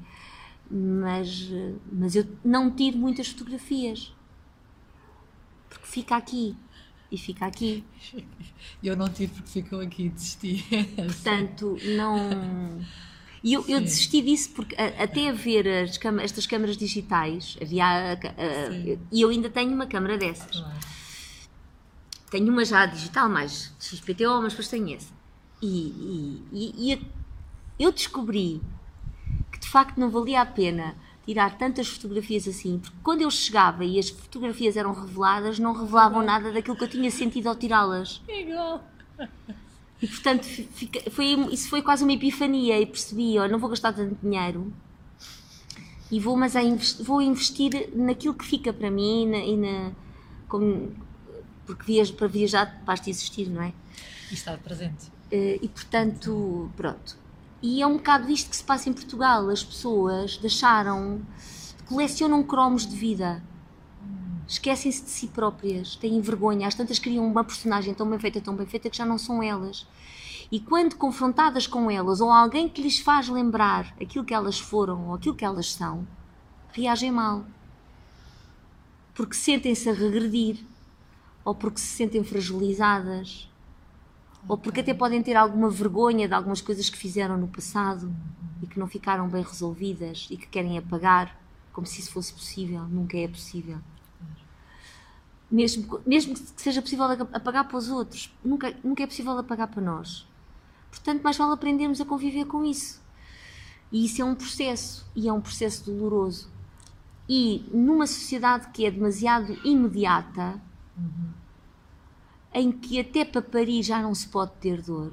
[0.68, 1.48] Mas,
[1.92, 4.12] mas eu não tiro muitas fotografias
[5.70, 6.57] porque fica aqui
[7.11, 7.85] e fica aqui.
[8.83, 10.64] Eu não tiro porque ficam aqui, desisti.
[10.96, 12.16] Portanto, não.
[13.44, 17.85] E eu, eu desisti disso porque até a ver as estas câmaras digitais, havia.
[17.85, 18.16] A,
[19.12, 20.50] e eu ainda tenho uma câmara dessas.
[20.50, 20.76] Claro.
[22.29, 25.12] Tenho uma já digital, mais XPTO, mas depois tenho essa.
[25.62, 27.07] E, e, e,
[27.78, 28.60] eu descobri
[29.52, 33.84] que de facto não valia a pena tirar tantas fotografias assim, porque quando eu chegava
[33.84, 38.22] e as fotografias eram reveladas, não revelavam nada daquilo que eu tinha sentido ao tirá-las.
[38.28, 38.84] Igual.
[40.00, 40.46] E portanto,
[41.10, 44.72] foi, isso foi quase uma epifania e percebi, olha, não vou gastar tanto dinheiro
[46.10, 49.92] e vou, mas investi, vou investir naquilo que fica para mim e na, e na
[50.48, 50.94] como,
[51.66, 53.72] porque viajo, para viajar basta existir, não é?
[54.30, 55.06] E estar presente.
[55.32, 57.18] Uh, e portanto, pronto.
[57.62, 59.48] E é um bocado isto que se passa em Portugal.
[59.48, 61.20] As pessoas deixaram,
[61.88, 63.42] colecionam cromos de vida
[64.46, 68.54] esquecem-se de si próprias, têm vergonha, às tantas criam uma personagem tão bem feita, tão
[68.54, 69.86] bem feita que já não são elas.
[70.50, 75.08] E quando confrontadas com elas ou alguém que lhes faz lembrar aquilo que elas foram
[75.08, 76.06] ou aquilo que elas são,
[76.72, 77.44] reagem mal.
[79.12, 80.64] Porque sentem-se a regredir,
[81.44, 83.50] ou porque se sentem fragilizadas.
[84.48, 88.14] Ou porque até podem ter alguma vergonha de algumas coisas que fizeram no passado
[88.62, 91.38] e que não ficaram bem resolvidas e que querem apagar,
[91.72, 92.82] como se isso fosse possível.
[92.85, 93.78] Nunca é possível
[95.50, 99.82] mesmo, mesmo que seja possível apagar para os outros, nunca, nunca é possível apagar para
[99.82, 100.26] nós.
[100.90, 103.00] Portanto, mais vale aprendermos a conviver com isso.
[103.92, 106.50] E isso é um processo, e é um processo doloroso.
[107.28, 110.61] E numa sociedade que é demasiado imediata,
[110.96, 111.30] uhum.
[112.52, 115.12] Em que até para parir já não se pode ter dor,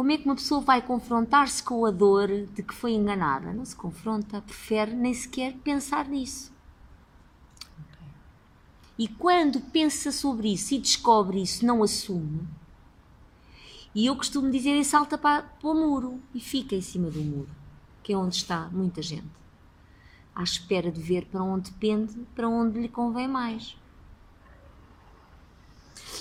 [0.00, 3.52] como é que uma pessoa vai confrontar-se com a dor de que foi enganada?
[3.52, 6.50] Não se confronta, prefere nem sequer pensar nisso.
[8.98, 12.48] E quando pensa sobre isso e descobre isso, não assume.
[13.94, 17.20] E eu costumo dizer: e salta para, para o muro e fica em cima do
[17.20, 17.50] muro,
[18.02, 19.28] que é onde está muita gente,
[20.34, 23.76] à espera de ver para onde pende, para onde lhe convém mais.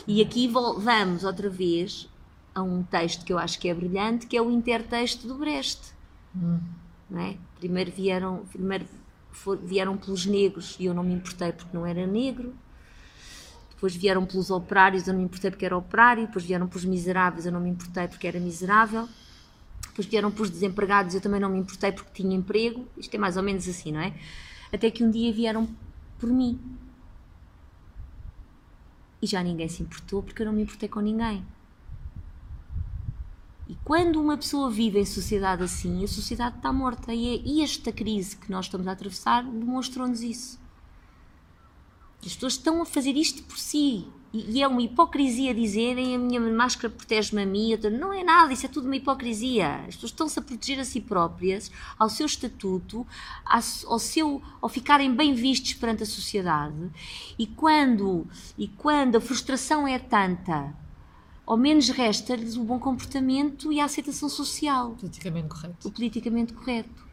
[0.08, 2.10] E aqui vamos outra vez
[2.54, 5.94] a um texto que eu acho que é brilhante, que é o intertexto do Brecht.
[6.36, 6.60] Hum.
[7.10, 7.38] Não é?
[7.60, 8.86] Primeiro vieram, primeiro
[9.32, 12.54] for, vieram pelos negros e eu não me importei porque não era negro
[13.80, 17.46] depois vieram pelos operários, eu não me importei porque era operário, depois vieram pelos miseráveis,
[17.46, 19.08] eu não me importei porque era miserável,
[19.88, 23.38] depois vieram pelos desempregados, eu também não me importei porque tinha emprego, isto é mais
[23.38, 24.14] ou menos assim, não é?
[24.74, 25.66] Até que um dia vieram
[26.20, 26.60] por mim.
[29.22, 31.46] E já ninguém se importou porque eu não me importei com ninguém.
[33.68, 37.14] E quando uma pessoa vive em sociedade assim, a sociedade está morta.
[37.14, 40.60] E, é, esta crise que nós estamos a atravessar demonstrou-nos isso.
[42.26, 44.08] As pessoas estão a fazer isto por si.
[44.32, 47.76] E, é uma hipocrisia dizerem a minha máscara protege-me a mim.
[48.00, 49.78] Não é nada, isso é tudo uma hipocrisia.
[49.88, 53.06] As pessoas estão-se a proteger a si próprias, ao seu estatuto,
[53.44, 56.92] ao, seu, ao ficarem bem vistos perante a sociedade.
[57.38, 60.76] E quando, e quando a frustração é tanta,
[61.46, 64.92] ao menos resta-lhes o bom comportamento e a aceitação social.
[64.92, 65.88] Politicamente correto.
[65.88, 67.09] O politicamente correto.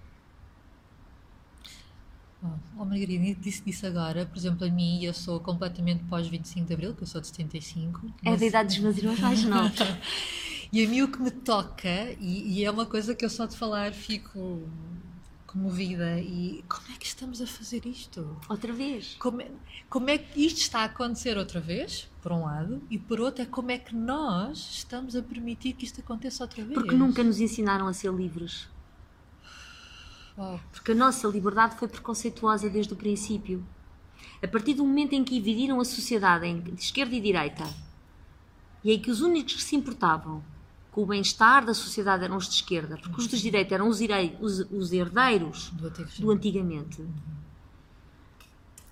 [2.79, 6.75] Oh, Margarida, disse disso agora, por exemplo, a mim, eu sou completamente pós 25 de
[6.75, 8.07] Abril, que eu sou de 75.
[8.25, 8.41] É mas...
[8.41, 9.79] da idade dos meus irmãos mais novos.
[10.73, 13.47] e a mim o que me toca, e, e, é uma coisa que eu só
[13.47, 14.69] de falar fico
[15.47, 18.37] comovida, e como é que estamos a fazer isto?
[18.49, 19.17] Outra vez?
[19.19, 19.51] Como é,
[19.89, 23.43] como é que isto está a acontecer outra vez, por um lado, e por outro
[23.43, 26.75] é como é que nós estamos a permitir que isto aconteça outra vez?
[26.75, 28.69] Porque nunca nos ensinaram a ser livres.
[30.71, 33.65] Porque a nossa liberdade foi preconceituosa desde o princípio.
[34.43, 37.65] A partir do momento em que dividiram a sociedade em de esquerda e direita,
[38.85, 40.45] e em que os únicos que se importavam
[40.93, 44.01] com o bem-estar da sociedade eram os de esquerda, porque os de direita eram os,
[44.41, 47.05] os, os herdeiros do, do antigamente,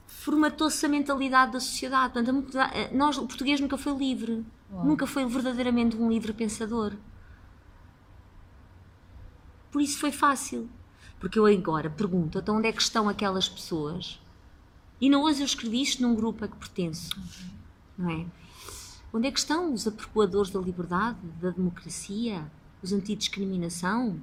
[0.06, 2.14] formatou-se a mentalidade da sociedade.
[2.14, 2.58] Portanto,
[2.92, 6.94] nós, o português nunca foi livre, nunca foi verdadeiramente um livre pensador.
[9.70, 10.68] Por isso foi fácil.
[11.24, 14.20] Porque eu agora pergunto, então onde é que estão aquelas pessoas?
[15.00, 17.18] E não hoje eu escrevi isto num grupo a que pertenço,
[17.96, 18.26] não é?
[19.10, 22.46] Onde é que estão os apropriadores da liberdade, da democracia,
[22.82, 24.20] os antidiscriminação?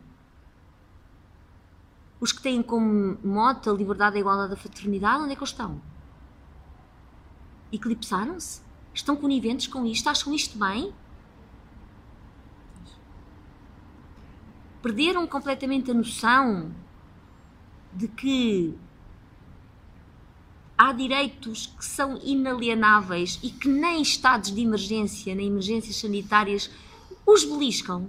[2.19, 5.49] Os que têm como mote a liberdade, a igualdade, a fraternidade, onde é que eles
[5.49, 5.81] estão?
[7.73, 8.61] Eclipsaram-se?
[8.93, 10.07] Estão coniventes com isto?
[10.07, 10.93] Acham isto bem?
[14.83, 16.71] Perderam completamente a noção
[17.93, 18.73] de que
[20.77, 26.69] há direitos que são inalienáveis e que nem estados de emergência, nem emergências sanitárias
[27.25, 28.07] os beliscam.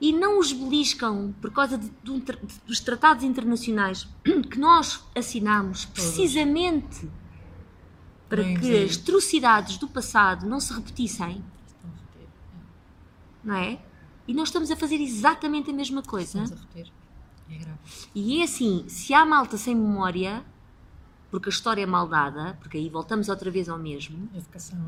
[0.00, 4.08] e não os beliscam por causa de, de, de, dos tratados internacionais
[4.50, 7.08] que nós assinamos precisamente
[8.28, 8.84] para Bem, que sim.
[8.84, 11.42] as atrocidades do passado não se repetissem,
[13.42, 13.80] não é?
[14.26, 16.42] E nós estamos a fazer exatamente a mesma coisa.
[16.42, 16.92] Estamos a repetir.
[17.50, 17.78] É grave.
[18.14, 20.44] E é assim, se há malta sem memória,
[21.30, 24.78] porque a história é mal dada, porque aí voltamos outra vez ao mesmo, Educação.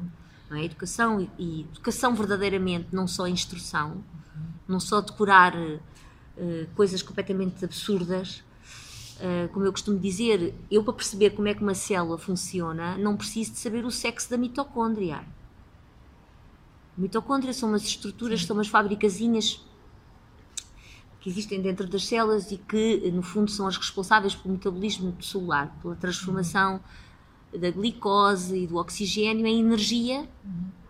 [0.48, 0.64] não é?
[0.64, 4.02] Educação e, e educação verdadeiramente, não só instrução,
[4.66, 5.54] não só decorar
[6.36, 8.42] eh, coisas completamente absurdas.
[9.20, 13.16] Eh, como eu costumo dizer, eu para perceber como é que uma célula funciona, não
[13.16, 15.22] preciso de saber o sexo da mitocôndria.
[16.96, 19.62] Mitocôndria são umas estruturas, são umas fabricazinhas
[21.20, 25.76] que existem dentro das células e que, no fundo, são as responsáveis pelo metabolismo celular,
[25.82, 26.80] pela transformação
[27.56, 30.28] da glicose e do oxigênio em energia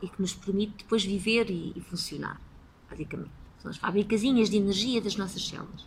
[0.01, 2.41] e que nos permite depois viver e, e funcionar,
[2.89, 3.31] basicamente.
[3.59, 5.85] São as fabricazinhas de energia das nossas células.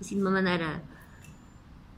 [0.00, 0.82] Assim, de uma maneira.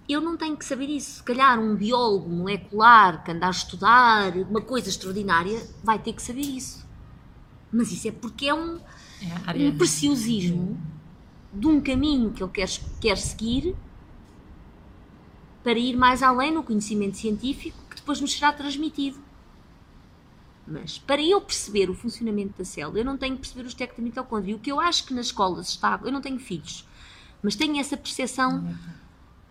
[0.09, 1.17] Eu não tenho que saber isso.
[1.17, 6.23] Se calhar um biólogo molecular que anda a estudar uma coisa extraordinária vai ter que
[6.23, 6.87] saber isso.
[7.71, 8.81] Mas isso é porque é um,
[9.67, 10.81] É um preciosismo
[11.53, 12.69] de um caminho que ele quer,
[13.01, 13.75] quer seguir
[15.63, 19.19] para ir mais além no conhecimento científico que depois nos será transmitido.
[20.67, 24.05] Mas para eu perceber o funcionamento da célula, eu não tenho que perceber os técnicos
[24.05, 24.55] de mitocôndria.
[24.55, 26.01] O que eu acho que nas escolas está.
[26.05, 26.87] Eu não tenho filhos,
[27.43, 28.73] mas tenho essa percepção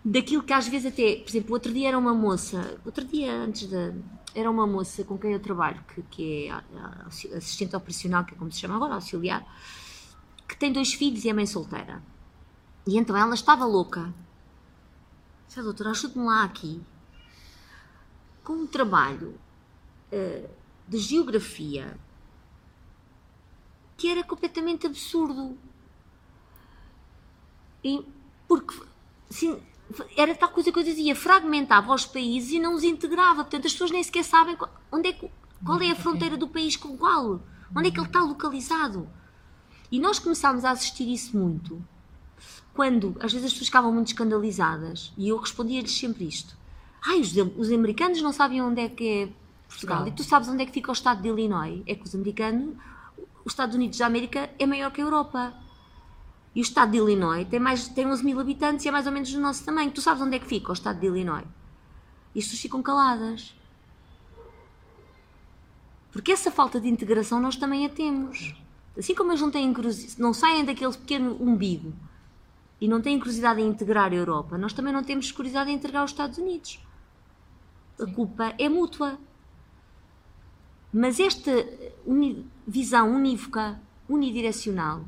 [0.02, 1.16] daquilo que às vezes até.
[1.16, 2.80] Por exemplo, outro dia era uma moça.
[2.86, 3.92] Outro dia antes da.
[4.34, 8.50] Era uma moça com quem eu trabalho, que, que é assistente operacional, que é como
[8.52, 9.44] se chama agora, auxiliar,
[10.50, 12.02] que tem dois filhos e é mãe solteira.
[12.84, 14.12] E então ela estava louca.
[15.46, 16.82] Disse, doutora, ajude-me lá aqui.
[18.42, 19.38] Com um trabalho
[20.10, 20.50] eh,
[20.88, 21.96] de geografia
[23.96, 25.56] que era completamente absurdo.
[27.84, 28.04] E,
[28.48, 28.74] porque
[29.30, 29.62] assim,
[30.16, 33.44] era tal coisa que eu dizia, fragmentava os países e não os integrava.
[33.44, 35.30] Portanto, as pessoas nem sequer sabem qual, onde é,
[35.64, 37.40] qual é a fronteira do país com qual.
[37.76, 39.08] Onde é que ele está localizado.
[39.90, 41.82] E nós começámos a assistir isso muito
[42.72, 46.56] quando às vezes as pessoas ficavam muito escandalizadas e eu respondia-lhes sempre isto.
[47.04, 49.98] Ai, os, os americanos não sabem onde é que é Portugal.
[49.98, 50.08] Portugal.
[50.08, 51.82] E tu sabes onde é que fica o estado de Illinois?
[51.86, 52.76] É que os americanos,
[53.44, 55.54] os Estados Unidos da América é maior que a Europa.
[56.54, 59.12] E o estado de Illinois tem, mais, tem 11 mil habitantes e é mais ou
[59.12, 59.90] menos do nosso tamanho.
[59.90, 61.44] Tu sabes onde é que fica o estado de Illinois?
[62.34, 63.54] E as pessoas ficam caladas.
[66.10, 68.54] Porque essa falta de integração nós também a temos.
[69.00, 69.74] Assim como eles não, têm
[70.18, 71.92] não saem daquele pequeno umbigo
[72.78, 76.04] e não têm curiosidade em integrar a Europa, nós também não temos curiosidade em integrar
[76.04, 76.78] os Estados Unidos.
[77.98, 79.18] A culpa é mútua.
[80.92, 81.50] Mas esta
[82.04, 85.04] uni- visão unívoca, unidirecional,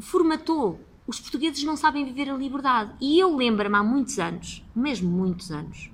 [0.00, 0.80] formatou.
[1.06, 2.92] Os portugueses não sabem viver a liberdade.
[3.00, 5.90] E eu lembro-me há muitos anos, mesmo muitos anos,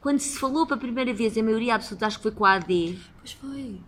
[0.00, 2.98] quando se falou pela primeira vez a maioria absoluta, acho que foi com a AD,
[3.18, 3.80] Pois foi.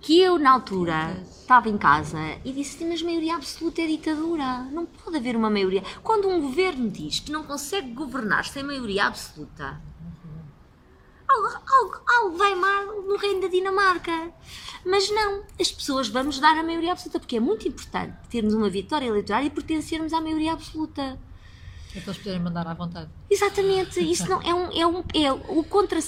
[0.00, 4.64] Que eu, na altura, estava em casa e disse: mas maioria absoluta é ditadura.
[4.72, 5.82] Não pode haver uma maioria.
[6.02, 9.80] Quando um governo diz que não consegue governar sem maioria absoluta,
[11.28, 14.32] algo, algo, algo vai mal no reino da Dinamarca.
[14.84, 18.70] Mas não, as pessoas vamos dar a maioria absoluta, porque é muito importante termos uma
[18.70, 21.18] vitória eleitoral e pertencermos à maioria absoluta.
[21.94, 25.32] É para eles poderem mandar à vontade Exatamente, isso não é um, é um é
[25.32, 25.98] o, contra,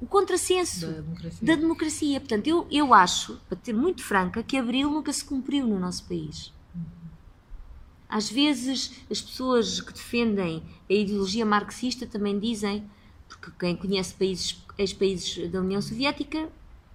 [0.00, 1.46] o contrassenso da democracia.
[1.46, 2.20] da democracia.
[2.20, 6.04] Portanto, eu, eu acho, para ter muito franca, que Abril nunca se cumpriu no nosso
[6.04, 6.52] país.
[8.08, 12.88] Às vezes, as pessoas que defendem a ideologia marxista também dizem,
[13.28, 16.48] porque quem conhece países, ex-países da União Soviética,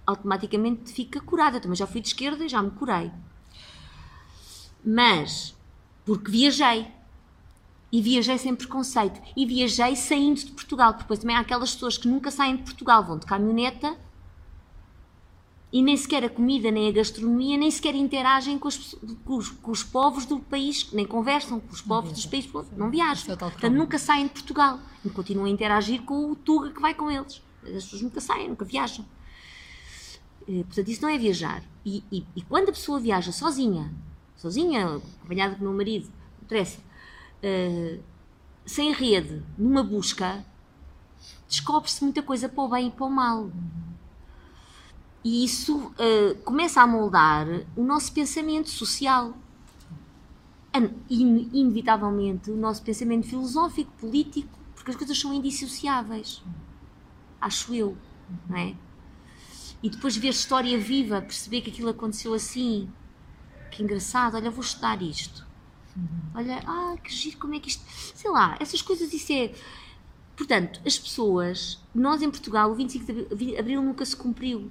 [0.06, 1.58] automaticamente fica curada.
[1.58, 3.10] Eu também já fui de esquerda e já me curei.
[4.84, 5.54] Mas,
[6.04, 6.86] porque viajei.
[7.92, 9.20] E viajei sem preconceito.
[9.36, 10.92] E viajei saindo de Portugal.
[10.92, 13.96] Porque depois também há aquelas pessoas que nunca saem de Portugal, vão de caminhoneta
[15.72, 19.48] e nem sequer a comida, nem a gastronomia, nem sequer interagem com os, com os,
[19.50, 23.14] com os povos do país, nem conversam com os povos dos países, não viajam.
[23.22, 26.80] Isso é Portanto, nunca saem de Portugal e continuam a interagir com o Tuga que
[26.80, 27.40] vai com eles.
[27.62, 29.04] As pessoas nunca saem, nunca viajam.
[30.48, 31.62] Eh, Portanto, isso não é viajar.
[31.84, 33.92] E, e- e quando a pessoa viaja sozinha,
[34.36, 36.78] sozinha, acompanhada do meu marido, não interessa,
[37.42, 38.00] eh,
[38.66, 40.44] sem rede, numa busca,
[41.48, 43.50] descobre-se muita coisa para o bem e para o mal.
[45.22, 49.34] E isso eh, começa a moldar o nosso pensamento social.
[51.08, 56.42] In- inevitavelmente o nosso pensamento filosófico, político, porque as coisas são indissociáveis.
[57.40, 57.96] Acho eu,
[58.48, 58.76] não é?
[59.82, 62.88] E depois ver história viva, perceber que aquilo aconteceu assim,
[63.70, 65.46] que engraçado, olha, vou estudar isto.
[66.34, 67.84] Olha, ah, que giro, como é que isto.
[68.14, 69.54] Sei lá, essas coisas, isso é.
[70.36, 74.70] Portanto, as pessoas, nós em Portugal, o 25 de Abril nunca se cumpriu.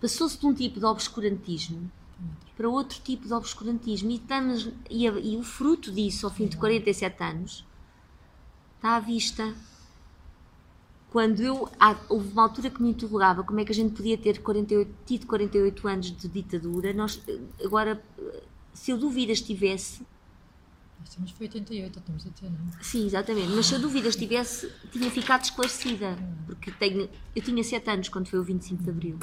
[0.00, 1.90] Passou-se de um tipo de obscurantismo
[2.56, 4.10] para outro tipo de obscurantismo.
[4.10, 7.66] E, estamos, e, e o fruto disso, ao fim de 47 anos,
[8.76, 9.54] está à vista.
[11.10, 11.68] Quando eu.
[11.78, 14.94] Há, houve uma altura que me interrogava como é que a gente podia ter 48,
[15.06, 16.92] tido 48 anos de ditadura.
[16.92, 17.20] Nós,
[17.64, 18.02] agora,
[18.74, 20.02] se eu dúvidas tivesse.
[21.00, 22.82] Nós temos foi 88, estamos a ter, não é?
[22.82, 23.48] Sim, exatamente.
[23.48, 26.18] Mas se eu dúvidas tivesse, tinha ficado esclarecida.
[26.46, 29.18] Porque tenho, eu tinha 7 anos quando foi o 25 de Abril.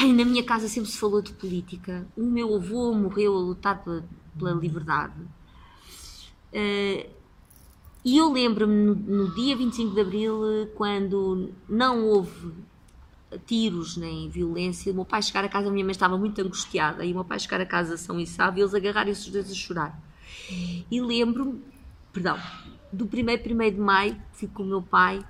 [0.00, 2.06] Na minha casa sempre se falou de política.
[2.16, 4.04] O meu avô morreu a lutar pela,
[4.36, 5.20] pela liberdade.
[6.52, 7.08] Uh,
[8.04, 12.52] e eu lembro-me no, no, dia 25 de Abril, quando não houve
[13.46, 17.04] tiros nem violência, o meu pai chegar a casa, a minha mãe estava muito angustiada,
[17.04, 19.54] e o meu pai chegar a casa são e sabe, eles agarrarem-se os dois a
[19.54, 20.00] chorar.
[20.90, 21.62] E lembro-me,
[22.12, 22.38] perdão,
[22.92, 25.24] do primeiro, primeiro de maio, fui com o meu pai,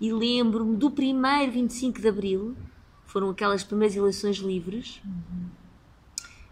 [0.00, 2.56] e lembro-me do primeiro 25 de Abril,
[3.06, 5.48] foram aquelas primeiras eleições livres, uhum.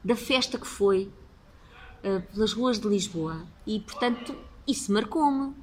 [0.03, 1.11] da festa que foi
[2.03, 3.47] uh, pelas ruas de Lisboa.
[3.67, 4.35] E, portanto,
[4.67, 5.55] isso marcou-me,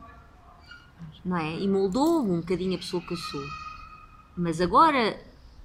[1.25, 1.59] não é?
[1.59, 3.60] E moldou um bocadinho a pessoa que eu sou.
[4.35, 5.19] Mas agora,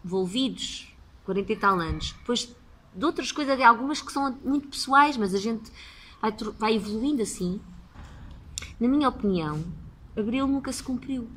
[0.04, 0.92] envolvidos
[1.24, 2.54] 40 e tal anos, depois
[2.94, 5.70] de outras coisas, de algumas que são muito pessoais, mas a gente
[6.20, 7.60] vai, vai evoluindo assim.
[8.80, 9.64] Na minha opinião,
[10.16, 11.28] Abril nunca se cumpriu.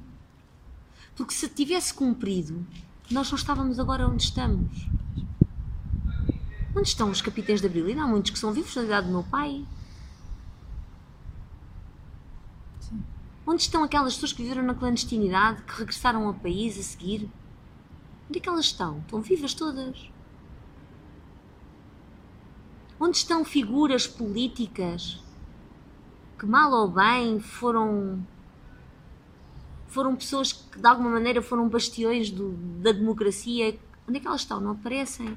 [1.15, 2.65] Porque se tivesse cumprido,
[3.11, 4.87] nós não estávamos agora onde estamos.
[6.75, 7.89] Onde estão os capitães de Abril?
[7.89, 9.65] E há muitos que são vivos da idade do meu pai.
[13.51, 17.27] Onde estão aquelas pessoas que viveram na clandestinidade, que regressaram ao país a seguir?
[18.29, 18.99] Onde é que elas estão?
[18.99, 20.11] Estão vivas todas?
[22.99, 25.19] Onde estão figuras políticas
[26.37, 28.23] que, mal ou bem, foram
[29.87, 33.79] foram pessoas que de alguma maneira foram bastiões do, da democracia.
[34.07, 34.61] Onde é que elas estão?
[34.61, 35.35] Não aparecem.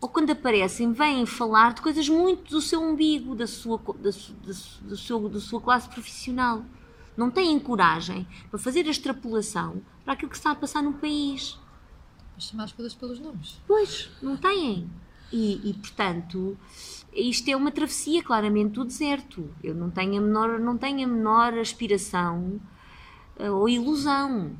[0.00, 4.88] Ou quando aparecem, vêm falar de coisas muito do seu umbigo, da sua, da, da,
[4.88, 6.64] do seu, da sua classe profissional.
[7.16, 11.58] Não têm coragem para fazer a extrapolação para aquilo que está a passar no país.
[12.32, 13.60] Para chamar as coisas pelos nomes.
[13.66, 14.90] Pois, não têm.
[15.32, 16.56] E, e, portanto,
[17.12, 19.50] isto é uma travessia claramente do deserto.
[19.62, 22.60] Eu não tenho a menor, não tenho a menor aspiração
[23.38, 24.54] eh, ou ilusão.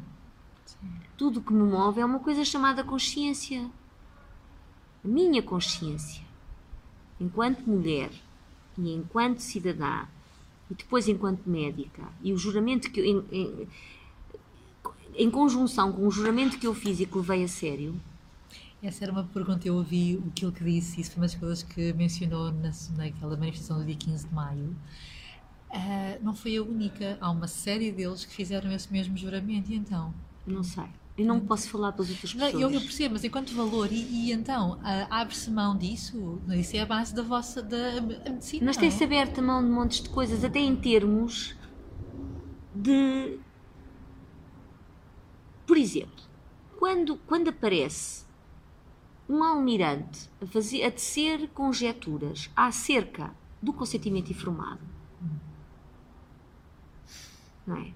[1.17, 3.71] Tudo que me move é uma coisa chamada consciência.
[5.05, 6.25] A minha consciência,
[7.21, 8.11] enquanto mulher
[8.77, 10.07] e enquanto cidadã,
[10.71, 13.69] e depois enquanto médica, e o juramento que eu, em, em,
[15.15, 17.95] em conjunção com o juramento que eu fiz e que levei a sério.
[18.83, 21.93] Essa era uma pergunta, eu ouvi aquilo que disse, isso foi uma das coisas que
[21.95, 24.77] mencionou na, naquela manifestação do dia 15 de maio
[25.71, 27.19] Uh, não foi a única.
[27.21, 29.71] Há uma série deles que fizeram esse mesmo juramento.
[29.71, 30.15] E então?
[30.47, 30.87] Não sei.
[31.17, 32.53] Eu não posso falar pelas outras pessoas.
[32.53, 36.41] Não, eu, eu, percebo, mas enquanto valor, e, e então, uh, abre-se mão disso?
[36.51, 38.67] Isso é a base da vossa da medicina.
[38.67, 39.07] Mas tem-se é?
[39.07, 41.57] aberto a mão de montes de coisas, até em termos
[42.75, 43.39] de.
[45.67, 46.23] Por exemplo,
[46.79, 48.25] quando, quando aparece
[49.29, 54.97] um almirante a, fazer, a tecer conjecturas acerca do consentimento informado
[57.67, 57.93] não é?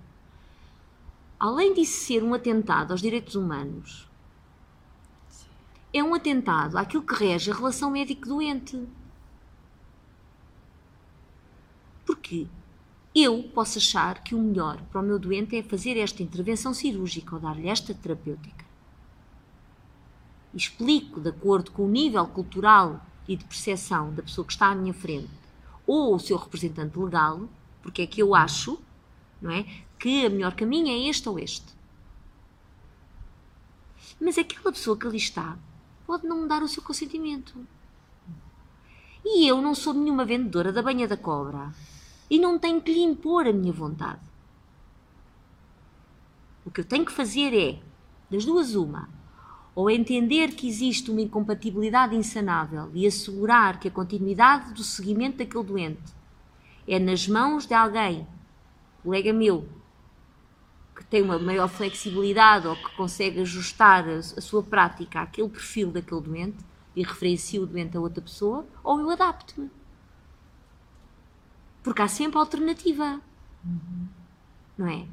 [1.41, 4.07] Além de ser um atentado aos direitos humanos,
[5.91, 8.87] é um atentado àquilo que rege a relação médico-doente.
[12.05, 12.47] Porque
[13.15, 17.35] eu posso achar que o melhor para o meu doente é fazer esta intervenção cirúrgica
[17.35, 18.67] ou dar-lhe esta terapêutica.
[20.53, 24.75] Explico, de acordo com o nível cultural e de percepção da pessoa que está à
[24.75, 25.31] minha frente
[25.87, 27.49] ou o seu representante legal,
[27.81, 28.79] porque é que eu acho
[29.41, 29.65] não é?
[30.01, 31.67] Que o melhor caminho é este ou este.
[34.21, 35.57] Mas aquela pessoa que ali está
[36.07, 37.55] pode não dar o seu consentimento.
[39.25, 41.73] E eu não sou nenhuma vendedora da banha da cobra.
[42.31, 44.21] E não tenho que lhe impor a minha vontade.
[46.65, 47.81] O que eu tenho que fazer é,
[48.31, 49.09] das duas, uma,
[49.75, 55.65] ou entender que existe uma incompatibilidade insanável e assegurar que a continuidade do seguimento daquele
[55.65, 56.13] doente
[56.89, 58.27] é nas mãos de alguém
[59.03, 59.67] colega meu
[61.01, 65.91] que tem uma maior flexibilidade ou que consegue ajustar a, a sua prática àquele perfil
[65.91, 69.71] daquele doente e referencio o doente a outra pessoa, ou eu adapto-me.
[71.83, 73.21] Porque há sempre alternativa.
[73.65, 74.07] Uhum.
[74.77, 75.07] Não é?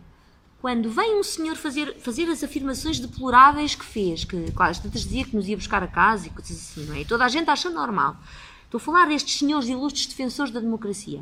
[0.68, 5.24] quando vem um senhor fazer, fazer as afirmações deploráveis que fez, que quase tantas dizia
[5.24, 7.02] que nos ia buscar a casa e coisas assim, não é?
[7.02, 8.18] E toda a gente acha normal.
[8.66, 11.22] Estou a falar destes senhores ilustres defensores da democracia.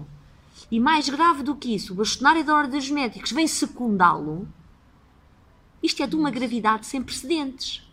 [0.71, 4.47] E mais grave do que isso, o bastonário da Ordem dos Médicos vem secundá-lo.
[5.81, 7.87] Isto é de uma gravidade sem precedentes.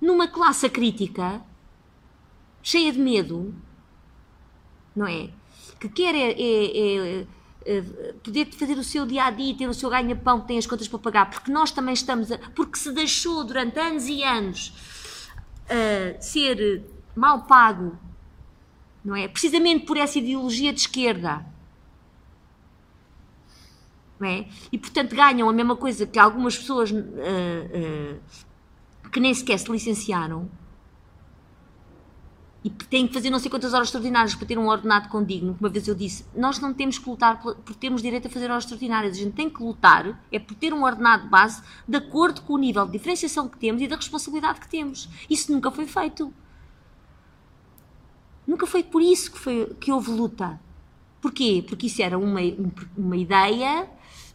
[0.00, 1.42] Numa classe crítica,
[2.62, 3.54] cheia de medo,
[4.94, 5.30] não é?
[5.78, 7.26] Que quer é, é, é
[7.66, 7.82] eh,
[8.22, 10.86] poder fazer o seu dia a dia, ter o seu ganha-pão, que tem as contas
[10.86, 14.68] para pagar, porque nós também estamos a, porque se deixou durante anos e anos
[15.64, 16.84] uh, ser
[17.16, 17.98] mal pago,
[19.02, 19.28] não é?
[19.28, 21.46] Precisamente por essa ideologia de esquerda.
[24.22, 24.46] É?
[24.70, 28.20] E portanto ganham a mesma coisa que algumas pessoas uh, uh,
[29.10, 30.48] que nem sequer se licenciaram
[32.64, 35.54] e têm que fazer não sei quantas horas extraordinárias para ter um ordenado condigno.
[35.60, 38.50] Uma vez eu disse, nós não temos que lutar por, por termos direito a fazer
[38.50, 39.18] horas extraordinárias.
[39.18, 42.58] A gente tem que lutar é por ter um ordenado base de acordo com o
[42.58, 45.10] nível de diferenciação que temos e da responsabilidade que temos.
[45.28, 46.32] Isso nunca foi feito.
[48.46, 50.58] Nunca foi por isso que, foi, que houve luta.
[51.20, 51.62] Porquê?
[51.68, 52.40] Porque isso era uma,
[52.96, 53.86] uma ideia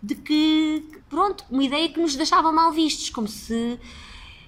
[0.01, 3.79] de que, pronto, uma ideia que nos deixava mal vistos, como se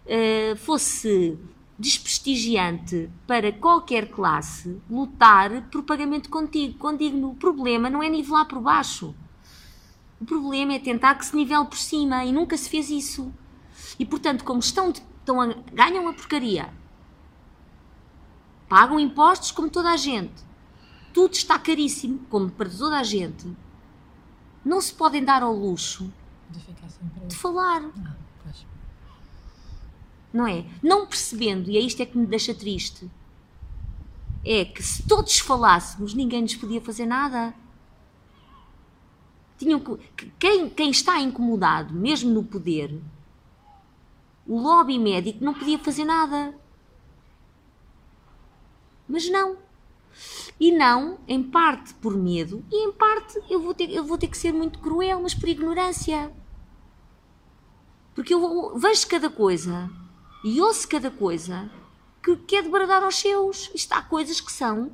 [0.05, 1.37] uh, fosse
[1.77, 7.31] desprestigiante para qualquer classe lutar por pagamento condigno.
[7.31, 9.15] O problema não é nivelar por baixo.
[10.19, 13.33] O problema é tentar que se nivele por cima e nunca se fez isso.
[13.97, 16.71] E portanto, como estão, estão a, ganham a porcaria,
[18.69, 20.43] pagam impostos como toda a gente,
[21.11, 23.47] tudo está caríssimo, como para toda a gente,
[24.63, 26.11] não se podem dar ao luxo
[26.49, 27.83] de, de falar.
[28.05, 28.21] Ah
[30.33, 30.65] não é?
[30.81, 33.09] Não percebendo, e é isto é que me deixa triste,
[34.45, 37.53] é que se todos falássemos, ninguém nos podia fazer nada.
[39.57, 42.99] Tinham que, quem, quem está incomodado, mesmo no poder,
[44.47, 46.55] o lobby médico não podia fazer nada.
[49.07, 49.57] Mas não.
[50.59, 54.27] E não, em parte por medo, e em parte eu vou ter, eu vou ter
[54.27, 56.31] que ser muito cruel, mas por ignorância.
[58.13, 59.89] Porque eu vejo cada coisa
[60.43, 61.69] e ouço cada coisa
[62.21, 63.71] que quer debradar aos seus.
[63.73, 64.91] Isto há coisas que são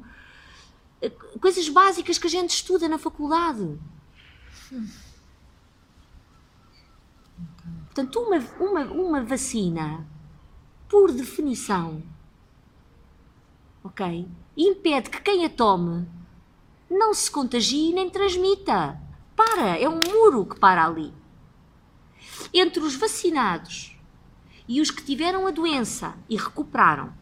[1.02, 1.10] eh,
[1.42, 3.78] coisas básicas que a gente estuda na faculdade.
[7.86, 10.08] Portanto, uma, uma, uma vacina,
[10.88, 12.04] por definição,
[13.84, 14.28] ok?
[14.58, 16.08] Impede que quem a tome
[16.90, 19.00] não se contagie nem transmita.
[19.36, 21.14] Para, é um muro que para ali.
[22.52, 23.96] Entre os vacinados
[24.68, 27.14] e os que tiveram a doença e recuperaram,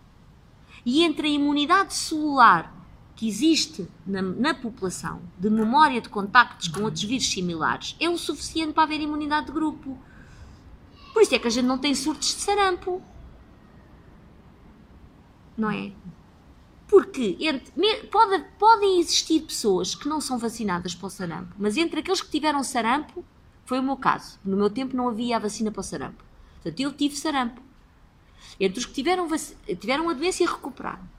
[0.85, 2.73] e entre a imunidade celular
[3.15, 8.17] que existe na, na, população de memória de contactos com outros vírus similares, é o
[8.17, 9.97] suficiente para haver imunidade de grupo.
[11.13, 13.01] Por isso é que a gente não tem surtos de sarampo.
[15.57, 15.91] Não é?
[16.87, 17.71] Porque entre,
[18.07, 22.29] pode, podem existir pessoas que não são vacinadas para o sarampo, mas entre aqueles que
[22.29, 23.25] tiveram sarampo,
[23.65, 24.39] foi o meu caso.
[24.45, 26.23] No meu tempo não havia a vacina para o sarampo.
[26.55, 27.61] Portanto, eu tive sarampo.
[28.59, 29.27] Entre os que tiveram,
[29.79, 31.15] tiveram a doença e recuperaram.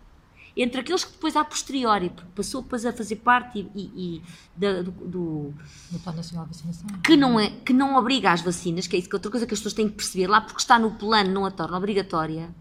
[0.57, 4.23] Entre aqueles que depois, a posteriori, passou depois a fazer parte e, e, e
[4.57, 5.55] da, do, do,
[5.91, 6.89] do Plano Nacional de Vacinação.
[7.05, 9.47] Que não, é, que não obriga às vacinas, que é isso que é outra coisa
[9.47, 12.55] que as pessoas têm que perceber lá, porque está no plano, não a torna obrigatória.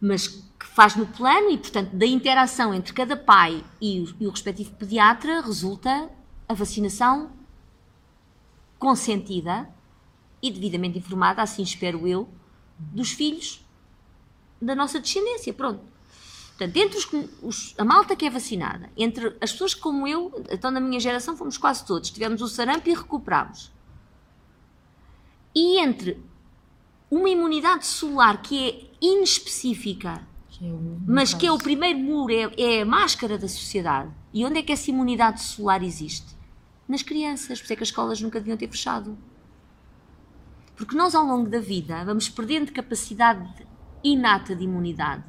[0.00, 4.26] Mas que faz no plano e, portanto, da interação entre cada pai e o, e
[4.26, 6.10] o respectivo pediatra resulta
[6.48, 7.30] a vacinação
[8.78, 9.68] consentida
[10.42, 12.26] e devidamente informada, assim espero eu,
[12.78, 13.62] dos filhos
[14.60, 15.52] da nossa descendência.
[15.52, 15.82] Pronto.
[16.56, 17.08] Portanto, entre os,
[17.42, 21.36] os, a malta que é vacinada, entre as pessoas como eu, então na minha geração
[21.36, 23.70] fomos quase todos, tivemos o sarampo e recuperámos.
[25.54, 26.18] E entre
[27.10, 30.26] uma imunidade celular que é inespecífica,
[30.64, 34.10] que é mas que é o primeiro muro, é, é a máscara da sociedade.
[34.32, 36.34] E onde é que essa imunidade celular existe?
[36.88, 39.16] Nas crianças, por isso é que as escolas nunca deviam ter fechado.
[40.76, 43.66] Porque nós, ao longo da vida, vamos perdendo capacidade
[44.02, 45.24] inata de imunidade.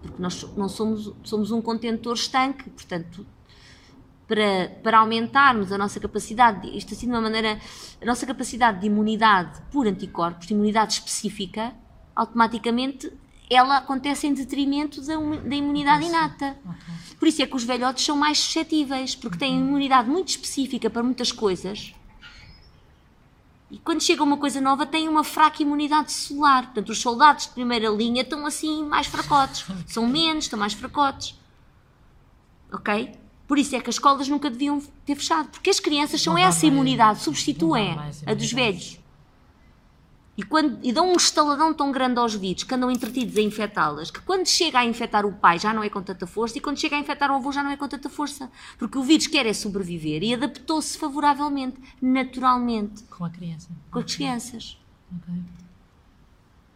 [0.00, 3.26] Porque nós não somos, somos um contentor estanque, portanto,
[4.28, 7.58] para, para aumentarmos a nossa capacidade, isto assim de uma maneira,
[8.00, 11.74] a nossa capacidade de imunidade por anticorpos, de imunidade específica,
[12.14, 13.12] automaticamente
[13.50, 16.56] ela acontece em detrimento da, da imunidade inata.
[17.18, 21.02] Por isso é que os velhotes são mais suscetíveis, porque têm imunidade muito específica para
[21.02, 21.92] muitas coisas
[23.70, 26.64] e quando chega uma coisa nova, têm uma fraca imunidade celular.
[26.64, 29.66] Portanto, os soldados de primeira linha estão assim mais fracotes.
[29.86, 31.34] São menos, estão mais fracotes.
[32.72, 33.12] Ok?
[33.46, 36.66] Por isso é que as escolas nunca deviam ter fechado, porque as crianças são essa
[36.66, 37.96] imunidade, substituem
[38.26, 38.97] a dos velhos.
[40.38, 44.08] E, quando, e dão um estaladão tão grande aos vírus que andam entretidos a infectá-las,
[44.08, 46.78] que quando chega a infectar o pai já não é com tanta força e quando
[46.78, 48.48] chega a infectar o avô já não é com tanta força.
[48.78, 53.68] Porque o vírus quer é sobreviver e adaptou-se favoravelmente, naturalmente, Com a criança.
[53.90, 54.78] com as crianças.
[55.12, 55.34] Ok.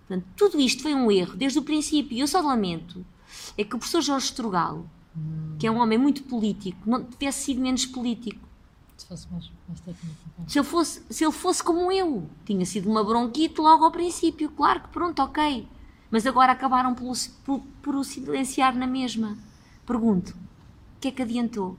[0.08, 2.16] Portanto, tudo isto foi um erro desde o princípio.
[2.16, 3.06] E eu só lamento
[3.56, 4.90] é que o professor Jorge Strugalo,
[5.60, 8.40] que é um homem muito político, não tivesse sido menos político.
[9.03, 10.16] Se fosse mais, mais técnico.
[10.38, 10.44] ok.
[10.48, 14.48] Se ele, fosse, se ele fosse como eu, tinha sido uma bronquite logo ao princípio.
[14.50, 15.66] Claro que pronto, ok.
[16.11, 19.36] Mas agora acabaram por, o- por, por o silenciar na mesma.
[19.84, 20.30] Pergunto,
[20.96, 21.76] o que é que adiantou?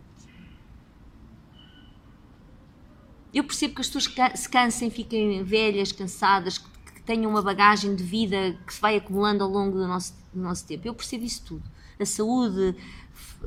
[3.34, 6.70] Eu percebo que as pessoas se cansem, fiquem velhas, cansadas, que
[7.06, 10.66] tenham uma bagagem de vida que se vai acumulando ao longo do nosso, do nosso
[10.66, 10.88] tempo.
[10.88, 11.64] Eu percebo isso tudo.
[12.00, 12.76] A saúde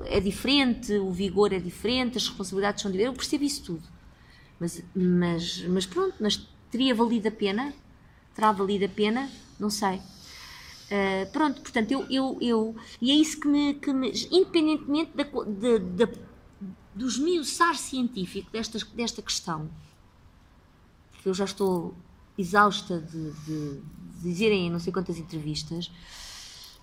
[0.04, 3.14] é diferente, o vigor é diferente, as responsabilidades são diferentes.
[3.14, 3.82] Eu percebo isso tudo.
[4.60, 7.72] Mas, mas, mas pronto, mas teria valido a pena?
[8.34, 9.30] Terá valido a pena?
[9.58, 9.96] Não sei.
[9.96, 12.76] Uh, pronto, portanto, eu, eu, eu.
[13.00, 13.74] E é isso que me.
[13.74, 16.08] Que me independentemente da, de, da,
[16.94, 19.68] do esmiuçar científico desta questão,
[21.20, 21.94] que eu já estou
[22.38, 23.82] exausta de, de
[24.22, 25.90] dizerem em não sei quantas entrevistas,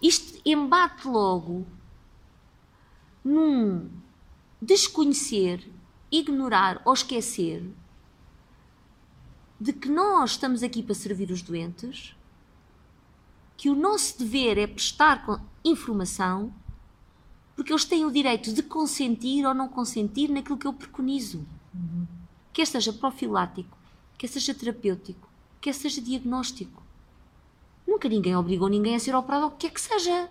[0.02, 1.66] isto embate logo
[3.24, 3.90] num
[4.62, 5.70] desconhecer,
[6.12, 7.64] ignorar ou esquecer
[9.60, 12.16] de que nós estamos aqui para servir os doentes,
[13.56, 15.26] que o nosso dever é prestar
[15.64, 16.54] informação,
[17.56, 21.48] porque eles têm o direito de consentir ou não consentir naquilo que eu preconizo.
[22.52, 23.78] Quer seja profilático,
[24.18, 25.30] quer seja terapêutico,
[25.64, 26.84] quer seja diagnóstico.
[27.88, 30.30] Nunca ninguém obrigou ninguém a ser operado o que quer que seja.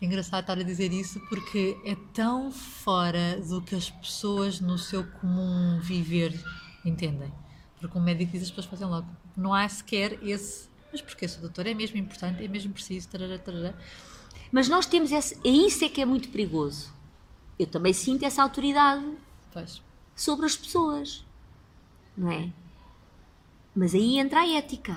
[0.00, 4.78] É engraçado estar a dizer isso porque é tão fora do que as pessoas no
[4.78, 6.32] seu comum viver
[6.84, 7.32] entendem.
[7.80, 9.08] Porque um médico diz as pessoas fazem logo.
[9.36, 10.68] Não há sequer esse.
[10.92, 11.66] Mas porquê, sou doutor?
[11.66, 13.08] É mesmo importante, é mesmo preciso.
[13.08, 13.74] Tarará, tarará.
[14.52, 15.40] Mas nós temos esse.
[15.44, 16.92] É isso é que é muito perigoso.
[17.58, 19.04] Eu também sinto essa autoridade
[19.52, 19.82] Pois.
[20.14, 21.25] sobre as pessoas.
[22.16, 22.52] Não é?
[23.74, 24.94] Mas aí entra a ética.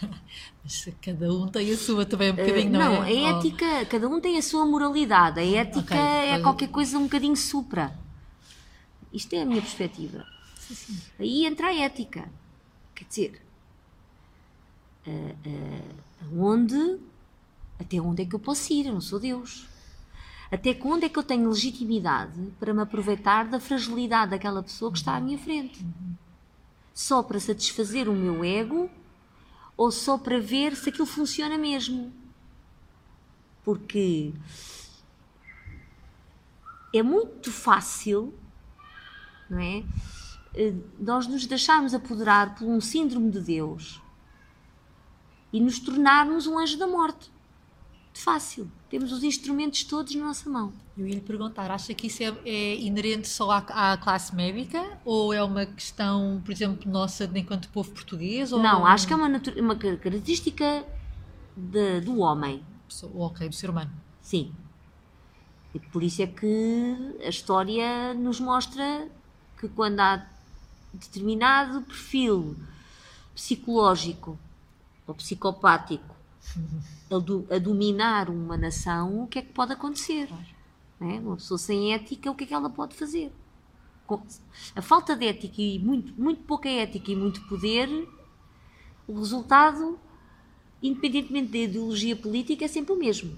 [0.62, 3.08] Mas cada um tem a sua também um Uh, bocadinho, não, não, é?
[3.08, 5.40] a Oh, ética, cada um tem a sua moralidade.
[5.40, 6.42] A ética Ok, é pois.
[6.42, 7.98] qualquer coisa um bocadinho supra.
[9.12, 10.24] Isto é a minha perspectiva.
[10.54, 11.02] sim, sim.
[11.18, 12.30] Aí entra a ética.
[12.94, 13.42] Quer dizer,
[15.06, 15.36] uh,
[16.30, 17.00] uh, onde,
[17.78, 18.86] até onde é que eu posso ir?
[18.86, 19.66] Eu não sou Deus.
[20.50, 24.92] Até que onde é que eu tenho legitimidade para me aproveitar da fragilidade daquela pessoa
[24.92, 25.84] que está à minha frente?
[26.94, 28.88] Só para satisfazer o meu ego
[29.76, 32.12] ou só para ver se aquilo funciona mesmo?
[33.64, 34.32] Porque
[36.94, 38.32] é muito fácil,
[39.50, 39.84] não é?
[40.54, 44.00] Eh, Nós nos deixarmos apoderar por um síndrome de Deus
[45.52, 47.30] e nos tornarmos um anjo da morte.
[48.16, 48.70] De fácil.
[48.88, 50.72] Temos os instrumentos todos na nossa mão.
[50.96, 53.58] Eu ia lhe perguntar, acha que isso é, é inerente só à,
[53.92, 58.52] à classe médica ou é uma questão, por exemplo, nossa enquanto povo português?
[58.52, 60.82] Ou Não, acho que é uma, uma ca- característica
[61.54, 62.64] de- do homem.
[63.14, 63.90] Ok, do ser humano.
[64.22, 64.50] Sim.
[65.74, 69.08] E por isso é que a história nos mostra
[69.60, 70.26] que quando há
[70.94, 72.56] determinado perfil
[73.34, 74.38] psicológico
[75.06, 76.15] ou psicopático
[77.10, 80.28] a, do- a dominar uma nação, o que é que pode acontecer?
[81.00, 81.04] é?
[81.20, 83.32] Uma pessoa sem ética, o que é que ela pode fazer?
[84.74, 87.88] A falta de ética e muito, muito pouca ética e muito poder,
[89.06, 89.98] o resultado,
[90.82, 93.34] independentemente da ideologia política, é sempre o mesmo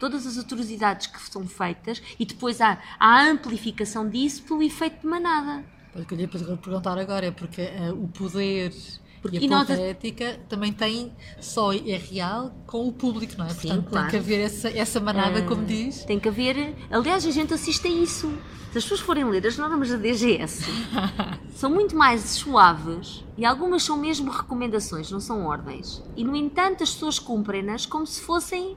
[0.00, 5.02] todas as atrocidades que são feitas e depois há, há a amplificação disso pelo efeito
[5.02, 5.64] de manada.
[5.92, 8.74] Pois, O que eu lhe perguntar agora é porque eh, o poder
[9.22, 13.50] Porque- e a nós- ética também tem só é real com o público, não é?
[13.50, 14.10] Sim, Portanto, claro.
[14.10, 16.04] tem que haver essa, essa manada, Ah, como diz.
[16.04, 16.74] Tem que haver.
[16.90, 18.26] Aliás, a gente assiste a isso.
[18.72, 20.64] Se as pessoas forem ler as normas da DGS,
[21.54, 26.02] são muito mais suaves e algumas são mesmo recomendações, não são ordens.
[26.16, 28.76] E, no entanto, as pessoas cumprem-nas como se fossem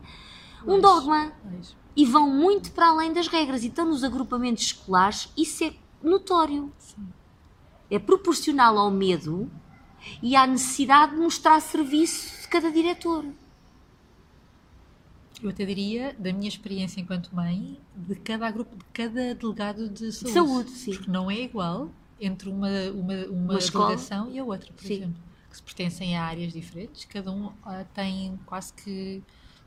[0.67, 1.31] um dogma.
[1.95, 3.63] E vão muito para além das regras.
[3.63, 5.73] E estão nos agrupamentos escolares, isso é
[6.03, 6.71] notório.
[6.77, 7.07] sim.
[7.89, 9.49] é proporcional ao medo
[10.21, 13.25] e à necessidade de mostrar serviço de cada diretor.
[15.41, 20.11] Eu até diria, da minha experiência enquanto mãe, de cada grupo, de cada delegado de
[20.11, 20.33] saúde.
[20.33, 20.93] saúde, sim.
[20.93, 21.89] Porque não é igual
[22.19, 23.87] entre uma, uma, uma, Uma escola.
[23.87, 24.93] delegação e a outra, por Sim.
[24.93, 25.21] exemplo.
[25.49, 29.21] Que se pertencem a áreas diferentes, cada um ah, tem quase que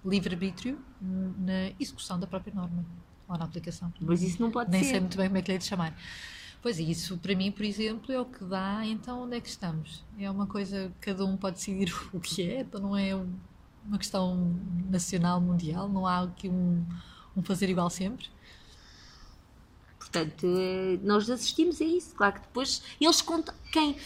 [0.04, 2.84] livre-arbítrio na execução da própria norma
[3.28, 3.92] ou na aplicação.
[4.00, 4.84] Mas isso não pode Nem ser.
[4.86, 5.94] Nem sei muito bem como é que lhe é de chamar.
[6.60, 10.04] Pois isso, para mim, por exemplo, é o que dá, então onde é que estamos?
[10.18, 13.14] É uma coisa que cada um pode decidir o que é, então não é
[13.86, 14.54] uma questão
[14.90, 16.84] nacional, mundial, não há aqui um,
[17.36, 18.28] um fazer igual sempre.
[19.98, 22.14] Portanto, eh, nós assistimos a isso.
[22.14, 23.54] Claro que depois eles contam.
[23.70, 23.96] Quem.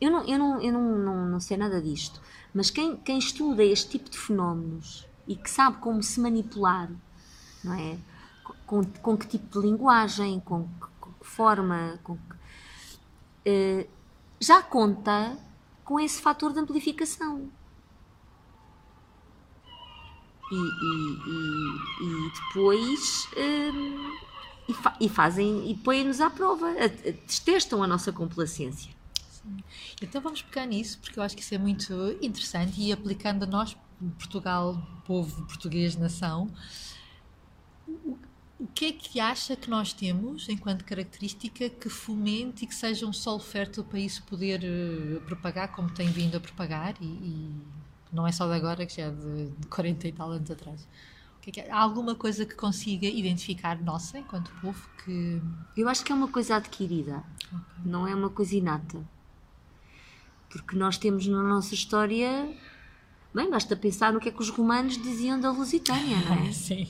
[0.00, 2.20] Eu não, eu não, eu não, não, não sei nada disto,
[2.52, 6.90] mas quem, quem estuda este tipo de fenómenos e que sabe como se manipular,
[7.62, 7.96] não é?
[8.66, 10.68] Com, com que tipo de linguagem, com
[11.22, 12.36] forma, com que,
[13.44, 13.86] eh,
[14.40, 15.36] já conta
[15.84, 17.48] com esse fator de amplificação.
[20.50, 23.28] E, e, e, e depois.
[23.36, 24.18] hum,
[24.68, 26.88] e, fa- e fazem e põem-nos à prova, a-
[27.44, 28.92] testam a nossa complacência.
[30.00, 31.92] Então vamos pegar nisso, porque eu acho que isso é muito
[32.22, 33.76] interessante e aplicando a nós,
[34.18, 36.48] Portugal, povo português, nação,
[38.62, 43.06] o, que é que acha que nós temos enquanto característica que fomente e que seja
[43.06, 47.50] um solo fértil para isso poder eh, propagar como tem vindo a propagar e, e
[48.12, 50.86] não é só de agora, que já é de, de 40 e tal anos atrás.
[51.40, 51.70] Que é que?
[51.70, 55.42] Há alguma coisa que consiga identificar nossa enquanto povo que
[55.76, 57.24] Eu acho que é uma coisa adquirida,
[57.84, 59.02] não é uma coisa inata.
[60.48, 62.54] Porque nós temos na nossa história.
[63.34, 66.52] Bem, basta pensar no que é que os romanos diziam da Lusitânia, não é?
[66.52, 66.86] Sim.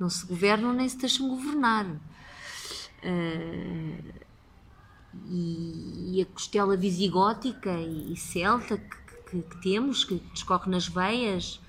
[0.00, 1.86] Não se governam nem se deixam governar.
[3.04, 4.20] Ah,
[5.28, 8.96] e, e a costela visigótica e, e celta que,
[9.30, 11.60] que- que temos, que descorre nas veias,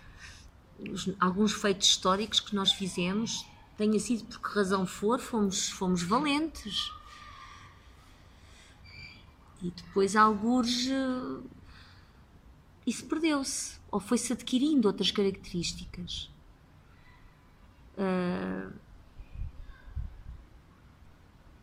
[0.79, 3.45] os- alguns feitos históricos que nós fizemos,
[3.77, 6.91] tenha sido por que razão for, fomos, fomos valentes.
[9.61, 11.39] E depois, alguns, eh,
[12.85, 16.29] isso perdeu-se, ou foi-se adquirindo outras características.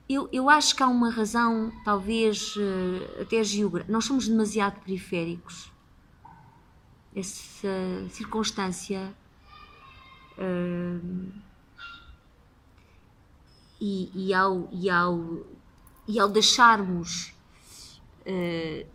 [0.09, 3.93] Eu, eu acho que há uma razão, talvez eh, até geográfica.
[3.93, 5.71] Nós somos demasiado periféricos.
[7.15, 7.69] Essa
[8.11, 9.15] circunstância.
[10.39, 10.99] eh,
[13.81, 15.47] e, e, ao, e, ao,
[16.07, 17.33] e ao deixarmos
[18.25, 18.87] eh,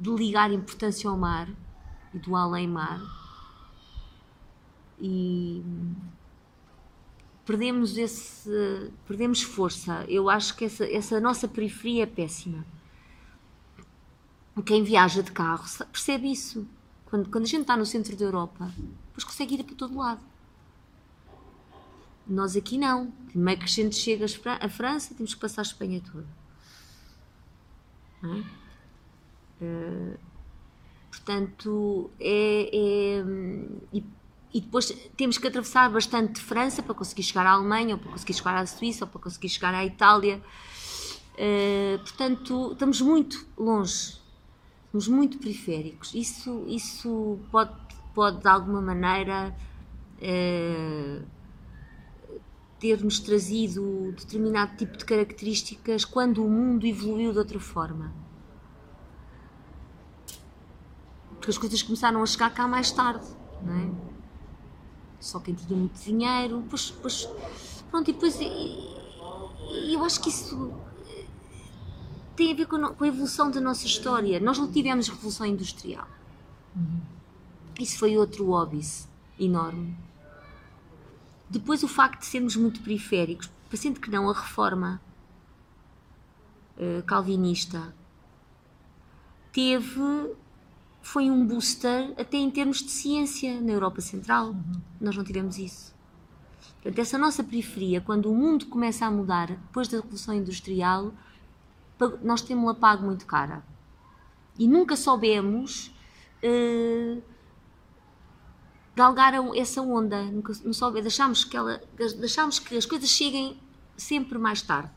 [0.00, 1.48] de ligar importância ao mar
[2.14, 3.00] e do além-mar,
[5.00, 5.62] e
[7.48, 10.04] perdemos esse perdemos força.
[10.06, 12.62] Eu acho que essa, essa nossa periferia é péssima.
[14.66, 16.68] Quem viaja de carro percebe isso.
[17.06, 18.70] Quando, quando a gente está no centro da Europa
[19.06, 20.20] depois consegue ir para todo lado.
[22.26, 23.10] Nós aqui não.
[23.28, 24.26] Primeiro que a gente chega
[24.60, 26.26] a França temos que passar a Espanha toda.
[28.24, 28.42] É?
[29.62, 30.16] Eh,
[31.10, 33.24] portanto é, é,
[33.90, 34.04] e,
[34.52, 38.34] e depois temos que atravessar bastante França para conseguir chegar à Alemanha, ou para conseguir
[38.34, 40.42] chegar à Suíça, ou para conseguir chegar à Itália.
[41.36, 44.18] Eh, portanto, estamos muito longe,
[44.86, 46.14] estamos muito periféricos.
[46.14, 47.72] Isso, isso pode,
[48.14, 49.54] pode, de alguma maneira,
[50.20, 51.22] eh,
[52.80, 58.12] ter-nos trazido determinado tipo de características quando o mundo evoluiu de outra forma.
[61.34, 63.26] Porque as coisas começaram a chegar cá mais tarde,
[63.62, 64.17] não é?
[65.20, 67.28] Só quem tinha muito dinheiro, pois, pois
[67.90, 70.72] pronto, e depois eu acho que isso
[72.36, 74.38] tem a ver com a, evolução da nossa história.
[74.38, 76.06] Nós não tivemos revolução industrial.
[77.78, 79.08] Isso foi outro óbice
[79.38, 79.96] enorme.
[81.50, 85.00] Depois o facto de sermos muito periféricos, parecendo que não, a reforma
[86.76, 87.92] eh, calvinista
[89.50, 90.00] teve
[91.08, 94.54] foi um booster até em termos de ciência na Europa Central.
[95.00, 95.94] Nós não tivemos isso.
[96.74, 101.14] Portanto, essa nossa periferia, quando o mundo começa a mudar depois da Revolução Industrial,
[102.22, 103.64] nós temos-la pago muito cara.
[104.58, 105.90] E nunca soubemos
[106.42, 107.16] eh,
[108.94, 110.22] galgar essa onda.
[110.24, 111.80] Nunca, não soube, deixámos que, ela,
[112.18, 113.58] deixámos que as coisas cheguem
[113.96, 114.90] sempre mais tarde.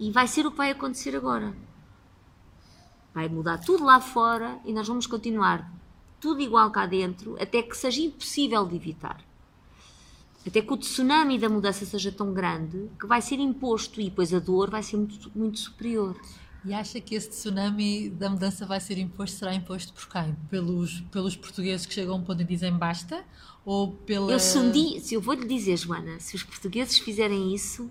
[0.00, 1.54] E vai ser o que vai acontecer agora.
[3.16, 5.72] Vai mudar tudo lá fora e nós vamos continuar
[6.20, 9.24] tudo igual cá dentro até que seja impossível de evitar.
[10.46, 14.34] Até que o tsunami da mudança seja tão grande que vai ser imposto e depois
[14.34, 16.14] a dor vai ser muito, muito superior.
[16.62, 19.38] E acha que esse tsunami da mudança vai ser imposto?
[19.38, 20.36] Será imposto por quem?
[20.50, 23.24] Pelos, pelos portugueses que chegam a um ponto e dizem basta?
[23.64, 24.30] Ou pela.
[24.30, 27.90] Eu, se, um dia, se eu vou lhe dizer, Joana, se os portugueses fizerem isso,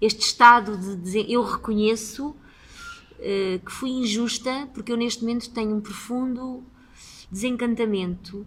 [0.00, 2.34] este estado de dizer eu reconheço
[3.18, 6.62] eh, que fui injusta, porque eu neste momento tenho um profundo
[7.30, 8.46] desencantamento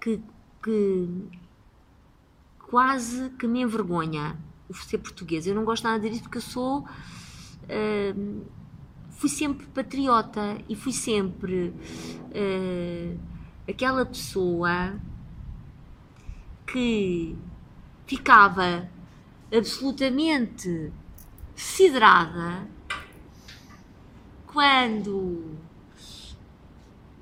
[0.00, 0.20] que,
[0.62, 1.08] que
[2.58, 5.46] quase que me envergonha o ser português.
[5.46, 6.80] Eu não gosto nada disso porque eu sou.
[7.64, 8.46] Uh,
[9.10, 11.74] fui sempre patriota e fui sempre
[12.30, 13.20] uh,
[13.68, 14.98] aquela pessoa
[16.66, 17.36] que
[18.06, 18.88] ficava
[19.52, 20.92] absolutamente
[21.54, 22.66] siderada
[24.52, 25.56] quando,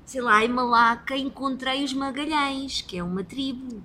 [0.05, 3.83] sei lá, em Malaca encontrei os Magalhães, que é uma tribo.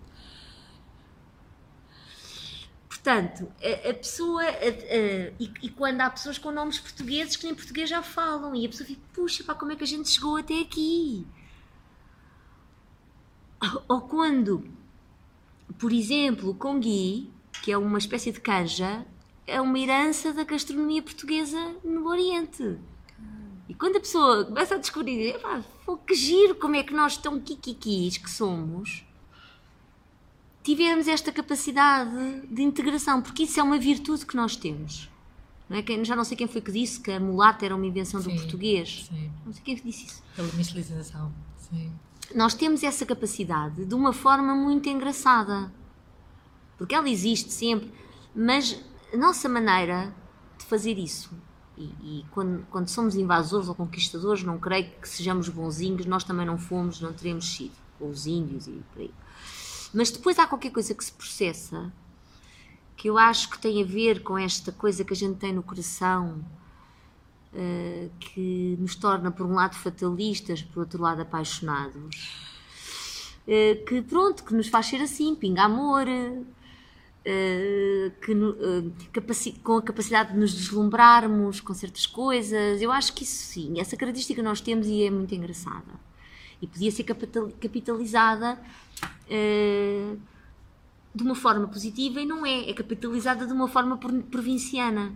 [2.88, 4.42] Portanto, a, a pessoa.
[4.42, 8.54] A, a, e, e, quando há pessoas com nomes portugueses que nem português já falam,
[8.54, 11.26] e a pessoa fica, puxa, pá, como é que a gente chegou até aqui?
[13.88, 14.70] Ou quando,
[15.78, 17.30] por exemplo, o congui,
[17.62, 19.06] que é uma espécie de canja,
[19.46, 22.78] é uma herança da gastronomia portuguesa no Oriente.
[23.68, 25.36] E quando a pessoa começa a descobrir,
[26.06, 29.04] que giro como é que nós tão kikikis que somos,
[30.62, 35.08] tivemos esta capacidade de integração, porque isso é uma virtude que nós temos.
[35.68, 36.04] Não é?
[36.04, 38.40] Já não sei quem foi que disse que a mulata era uma invenção sim, do
[38.40, 39.06] português.
[39.08, 39.30] Sim.
[39.46, 40.22] Não sei quem disse isso.
[40.36, 41.32] Pela mistilização.
[41.56, 41.90] Sim.
[42.34, 45.72] Nós temos essa capacidade de uma forma muito engraçada.
[46.76, 47.90] Porque ela existe sempre,
[48.34, 48.78] mas
[49.12, 50.14] a nossa maneira
[50.58, 51.30] de fazer isso,
[51.76, 56.46] e, e quando, quando, somos invasores ou conquistadores, não creio que sejamos bonzinhos, nós também
[56.46, 59.10] não fomos, não teremos sido, com os índios e por aí.
[59.92, 61.92] Mas depois há qualquer coisa que se processa
[62.96, 65.62] que eu acho que tem a ver com esta coisa que a gente tem no
[65.62, 66.44] coração,
[67.52, 72.32] uh, que nos torna, por um lado, fatalistas, por outro lado, apaixonados.
[73.46, 76.46] Uh, que pronto, que nos faz ser assim, pinga amor, uh,
[78.20, 82.82] que, uh, com a capacidade de nos deslumbrarmos com certas coisas.
[82.82, 85.92] Eu acho que isso sim, essa característica nós temos e é muito engraçada.
[86.60, 88.60] E podia ser capitalizada
[89.26, 90.20] uh,
[91.14, 93.98] de uma forma positiva e não é, é capitalizada de uma forma
[94.30, 95.12] provinciana.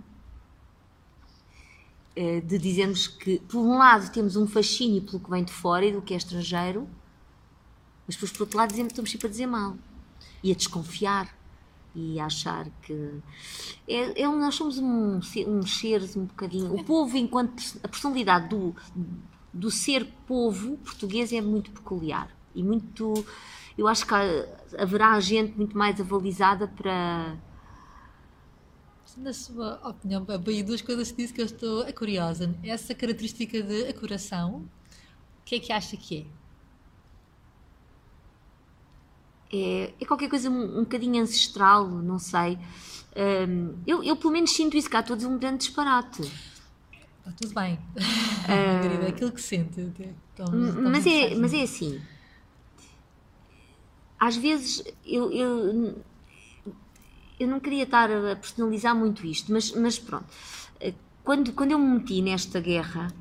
[2.45, 5.93] De dizermos que, por um lado, temos um fascínio pelo que vem de fora e
[5.93, 6.89] do que é estrangeiro,
[8.09, 9.77] mas por outro lado, dizemos, estamos sempre a dizer mal
[10.43, 11.38] e a desconfiar
[11.99, 13.21] e achar que
[13.89, 18.75] é, é, nós somos um, uns seres um bocadinho o povo enquanto a personalidade do,
[19.53, 23.13] do ser povo português é muito peculiar e muito
[23.77, 24.15] eu acho que
[24.79, 27.37] haverá gente muito mais avalizada para
[29.17, 32.55] na sua opinião, bem, duas coisas disse que eu estou curiosa.
[32.63, 34.69] Essa característica de acuração,
[35.41, 36.38] o que é que acha que é?
[39.53, 42.59] É, é qualquer coisa um, um bocadinho ancestral, não sei.
[43.17, 46.23] Um, eu, eu pelo menos sinto isso, cá dizer um grande disparate.
[46.23, 49.81] Está tudo bem, uh, é aquilo que sente.
[50.35, 50.47] Então,
[50.83, 52.01] mas, é, mas é assim,
[54.19, 56.03] às vezes eu, eu,
[57.39, 60.27] eu não queria estar a personalizar muito isto, mas, mas pronto.
[61.23, 63.13] Quando, quando eu me meti nesta guerra,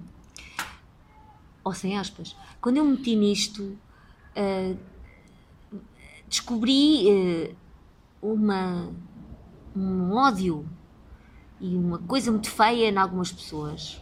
[1.64, 4.78] ou sem aspas, quando eu me meti nisto, uh,
[6.28, 7.56] descobri uh,
[8.22, 8.90] uma,
[9.76, 10.68] um ódio
[11.60, 14.00] e uma coisa muito feia em algumas pessoas.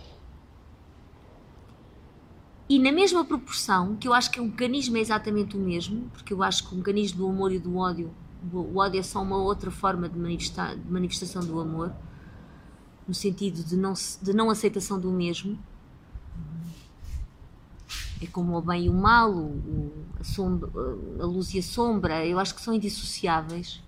[2.67, 6.33] E na mesma proporção, que eu acho que o mecanismo é exatamente o mesmo, porque
[6.33, 8.11] eu acho que o mecanismo do amor e do ódio,
[8.51, 11.93] o ódio é só uma outra forma de, manifestar, de manifestação do amor,
[13.07, 15.59] no sentido de não, de não aceitação do mesmo
[18.21, 20.69] é como o bem e o mal, o, a, sombra,
[21.19, 23.81] a luz e a sombra, eu acho que são indissociáveis.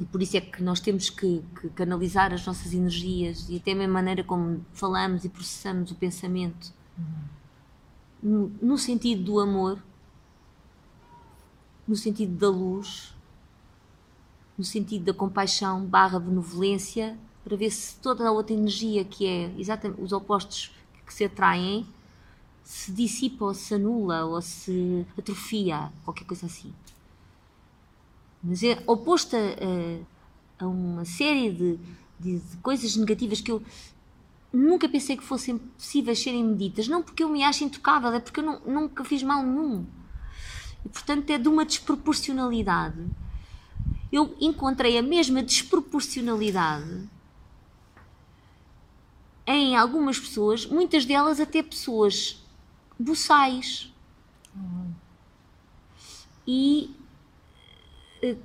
[0.00, 3.72] E por isso é que nós temos que, que canalizar as nossas energias e até
[3.72, 6.72] a mesma maneira como falamos e processamos o pensamento
[8.22, 9.82] no, no sentido do amor,
[11.86, 13.14] no sentido da luz,
[14.56, 19.54] no sentido da compaixão barra benevolência, para ver se toda a outra energia que é
[19.58, 20.70] exatamente os opostos
[21.06, 21.86] que se atraem
[22.70, 26.72] se dissipa ou se anula ou se atrofia, qualquer coisa assim.
[28.40, 31.80] Mas é oposta a, a uma série de,
[32.20, 33.60] de, de, coisas negativas que eu
[34.52, 36.86] nunca pensei que fossem possíveis serem medidas.
[36.86, 39.84] Não porque eu me acho intocável, é porque eu não, nunca fiz mal nenhum.
[40.86, 43.04] E portanto é de uma desproporcionalidade.
[44.12, 47.08] Eu encontrei a mesma desproporcionalidade
[49.44, 52.40] em algumas pessoas, muitas delas até pessoas
[53.02, 53.92] boçais.
[54.54, 54.92] Uhum.
[56.46, 56.94] E
[58.22, 58.36] eh,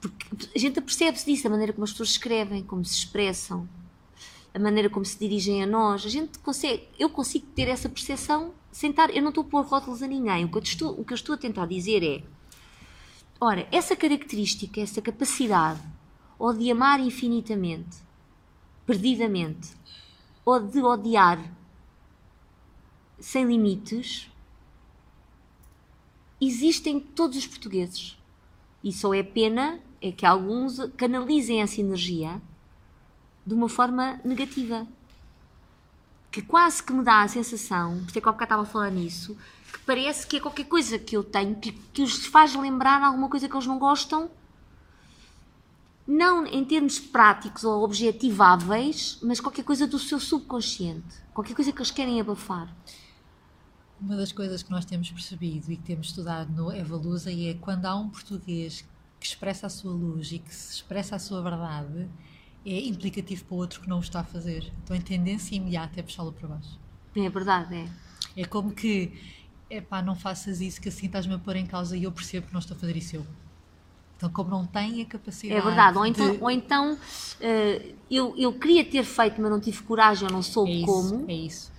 [0.00, 3.66] porque a gente percebe-se disso, a maneira como as pessoas escrevem, como se expressam.
[4.52, 6.04] a maneira como se dirigem a nós.
[6.04, 9.64] A gente consegue, eu consigo ter essa percepção sem estar, eu não estou a pôr
[9.64, 10.44] rótulos a ninguém.
[10.44, 12.22] O que, eu estou, o que eu estou a tentar dizer é,
[13.40, 15.80] ora, essa característica, essa capacidade,
[16.38, 17.96] ou de amar infinitamente,
[18.86, 19.70] perdidamente,
[20.44, 21.38] ou de odiar
[23.24, 24.30] sem limites,
[26.38, 28.18] existem todos os portugueses.
[28.82, 32.40] E só é pena é que alguns canalizem essa energia
[33.46, 34.86] de uma forma negativa.
[36.30, 39.34] Que quase que me dá a sensação, por isso é que estava a falar nisso,
[39.72, 43.30] que parece que é qualquer coisa que eu tenho que, que os faz lembrar alguma
[43.30, 44.30] coisa que eles não gostam,
[46.06, 51.78] não em termos práticos ou objetiváveis, mas qualquer coisa do seu subconsciente, qualquer coisa que
[51.78, 52.68] eles querem abafar.
[54.00, 57.86] Uma das coisas que nós temos percebido e que temos estudado no Evalusa é quando
[57.86, 58.84] há um português
[59.20, 62.08] que expressa a sua luz e que se expressa a sua verdade,
[62.66, 64.72] é implicativo para o outro que não o está a fazer.
[64.82, 66.78] Então a tendência imediata é puxá-lo para baixo.
[67.16, 68.42] É verdade, é.
[68.42, 69.12] É como que,
[69.70, 72.48] é pá, não faças isso que assim estás-me a pôr em causa e eu percebo
[72.48, 73.26] que não estou a fazer isso eu.
[74.16, 75.60] Então, como não tem a capacidade.
[75.60, 76.42] É verdade, ou então, de...
[76.42, 80.72] ou então uh, eu, eu queria ter feito, mas não tive coragem, ou não soube
[80.72, 81.30] é isso, como.
[81.30, 81.73] É isso.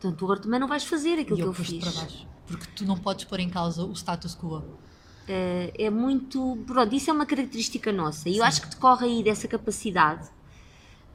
[0.00, 1.84] Portanto, agora também não vais fazer aquilo eu que eu fiz.
[1.84, 2.26] para baixo.
[2.46, 4.58] Porque tu não podes pôr em causa o status quo.
[4.58, 6.56] Uh, é muito.
[6.66, 8.28] Pronto, isso é uma característica nossa.
[8.28, 10.28] E eu acho que decorre aí dessa capacidade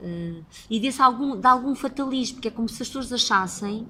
[0.02, 3.88] uh, e desse algum, de algum fatalismo, que é como se as pessoas achassem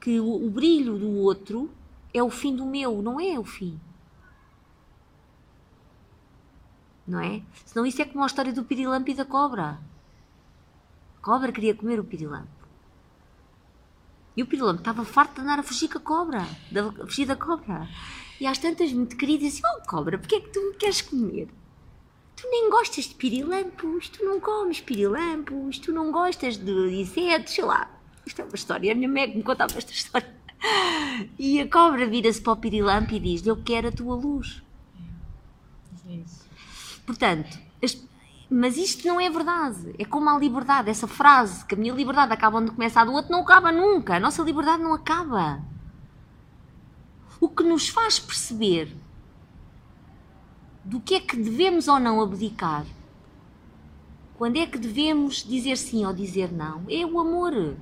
[0.00, 1.70] que o, o, brilho do outro
[2.12, 3.78] é o fim do meu, não é o fim.
[7.06, 7.42] Não é?
[7.66, 9.78] Senão isso é como a história do pirilampo e da cobra.
[11.18, 12.61] A cobra queria comer o pirilampo.
[14.36, 17.36] E o pirilampo estava farto de andar a fugir com a cobra, a fugir da
[17.36, 17.88] cobra.
[18.40, 21.48] E às tantas muito queridas, assim, oh cobra, porque é que tu me queres comer?
[22.34, 27.64] Tu nem gostas de pirilampos, tu não comes pirilampos, tu não gostas de insetos, sei
[27.64, 27.90] lá.
[28.26, 30.42] Isto é uma história, a minha mãe me contava esta história.
[31.38, 34.62] E a cobra vira-se para o pirilampo e diz-lhe, eu quero a tua luz.
[36.08, 36.46] É isso.
[37.04, 38.02] Portanto, as,
[38.52, 39.94] mas isto não é verdade.
[39.98, 43.12] É como a liberdade, essa frase, que a minha liberdade acaba onde começa a do
[43.12, 44.16] outro, não acaba nunca.
[44.16, 45.62] A nossa liberdade não acaba
[47.40, 48.94] o que nos faz perceber
[50.84, 52.84] do que é que devemos ou não abdicar.
[54.36, 56.84] Quando é que devemos dizer sim ou dizer não?
[56.90, 57.76] É o amor.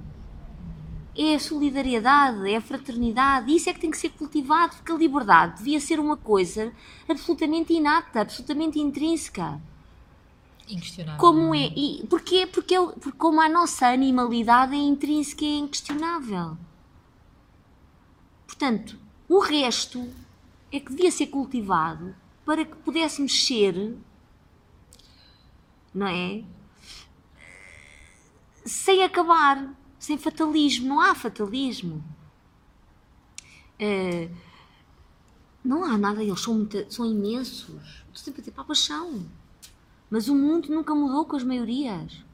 [1.18, 3.52] É a solidariedade, é a fraternidade.
[3.52, 6.72] Isso é que tem que ser cultivado, porque a liberdade devia ser uma coisa
[7.08, 9.60] absolutamente inata, absolutamente intrínseca.
[10.70, 11.20] Inquestionável.
[11.20, 11.66] Como é?
[11.66, 12.46] E porquê?
[12.46, 16.56] Porque, é, porque como a nossa animalidade é intrínseca e é inquestionável.
[18.46, 18.96] Portanto,
[19.28, 20.08] o resto
[20.72, 22.14] é que devia ser cultivado
[22.44, 23.96] para que pudéssemos ser,
[25.94, 26.44] não é?
[28.64, 30.88] Sem acabar, sem fatalismo.
[30.88, 32.04] Não há fatalismo.
[33.80, 34.34] Uh,
[35.64, 37.68] não há nada, eles são, muito, são imensos.
[37.68, 39.26] Estou sempre a dizer, papas são.
[40.10, 42.24] Mas o mundo nunca mudou com as maiorias.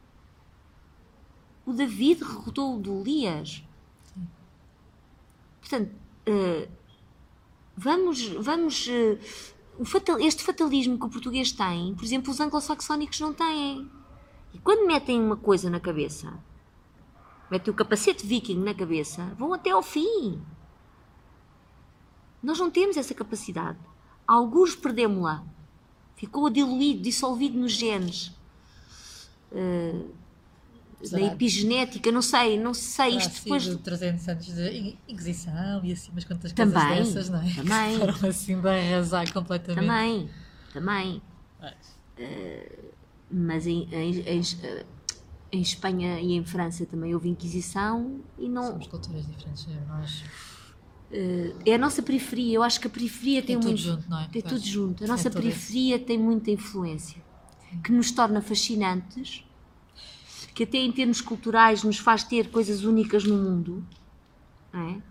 [1.65, 3.63] O David derrotou o do Elias.
[5.61, 5.93] Portanto,
[6.29, 6.77] uh,
[7.79, 13.35] Vamos, vamos uh, fatal, este fatalismo que o português tem, por exemplo, os anglo-saxónicos não
[13.35, 13.91] têm.
[14.55, 16.33] E quando metem uma coisa na cabeça,
[17.51, 20.41] metem o capacete viking na cabeça, vão até ao fim.
[22.43, 23.79] Nós não temos essa capacidade.
[24.27, 25.45] Alguns perdemos-la.
[26.17, 28.33] Ficou diluído, dissolvido nos genes.
[29.53, 30.11] Uh,
[31.11, 33.13] da epigenética, não sei, não sei.
[33.13, 33.63] Terá isto depois.
[33.65, 37.55] de 300 anos de Inquisição e assim, mas quantas também, coisas dessas, não é?
[37.55, 37.99] Também.
[38.17, 39.87] Foram assim de arrasar completamente.
[39.87, 40.31] Também,
[40.73, 41.23] também.
[42.19, 42.93] Uh,
[43.31, 44.85] mas em, em, em, eh,
[45.53, 48.69] em, Espanha e em França também houve Inquisição e não.
[48.69, 49.87] Somos culturas diferentes, é?
[49.87, 50.25] nós.
[51.17, 53.83] Uh, é a nossa periferia, eu acho que a periferia tem, tem muito.
[53.83, 54.29] Tudo junto, não é?
[54.29, 55.05] Tem tudo junto.
[55.05, 57.23] A nossa é periferia tem muita influência
[57.71, 57.81] Sim.
[57.81, 59.47] que nos torna fascinantes
[60.57, 63.87] que até em termos culturais nos faz ter coisas únicas no mundo.
[64.73, 65.03] É?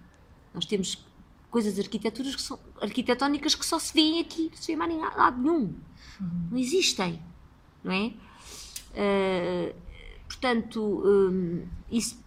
[0.55, 1.05] Nós temos
[1.51, 4.97] coisas arquiteturas que são, arquitetónicas que só se vêem aqui, não se vê mais em
[4.97, 5.75] lado nenhum.
[6.19, 6.47] Uhum.
[6.49, 7.21] Não existem.
[7.83, 8.13] Não é?
[8.95, 9.75] Uh,
[10.27, 12.17] portanto, um, isso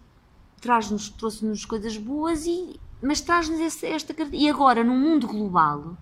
[0.61, 4.15] traz-nos, trouxe-nos coisas boas, e, mas traz-nos esta.
[4.33, 5.97] E agora, num mundo global,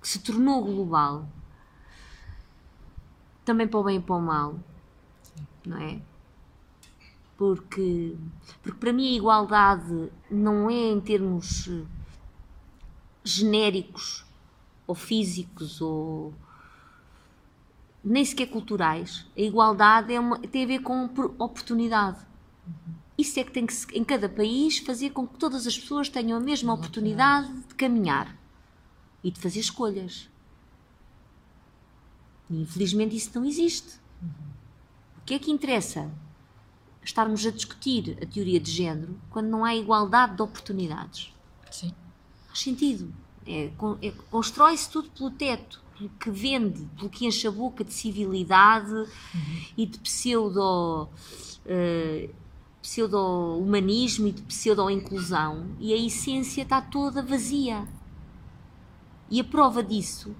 [0.00, 1.28] que se tornou global,
[3.44, 4.54] também para o bem e para o mal,
[5.66, 6.00] não é?
[7.36, 8.16] porque,
[8.62, 11.84] porque para mim a igualdade não é em termos eh,
[13.24, 14.24] genéricos
[14.86, 16.32] ou físicos ou
[18.02, 19.26] nem sequer culturais.
[19.36, 21.04] A igualdade é uma, tem a ver com
[21.38, 22.18] oportunidade.
[23.16, 26.36] Isso é que tem que, em cada país, fazer com que todas as pessoas tenham
[26.36, 28.36] a mesma oportunidade de caminhar
[29.22, 30.28] e de fazer escolhas.
[32.50, 33.98] E, infelizmente, isso não existe.
[35.18, 36.10] O que é que interessa?
[37.02, 41.32] Estarmos a discutir a teoria de género quando não há igualdade de oportunidades.
[41.70, 41.92] Sim.
[42.48, 43.14] Faz sentido.
[43.46, 43.70] É,
[44.02, 48.92] é, Constrói-se tudo pelo teto, pelo que vende, pelo que enche a boca de civilidade
[48.92, 49.64] uhum.
[49.76, 51.08] e de pseudo.
[51.64, 52.43] Uh,
[52.84, 57.88] pseudo-humanismo e de pseudo-inclusão e a essência está toda vazia.
[59.30, 60.36] E a prova disso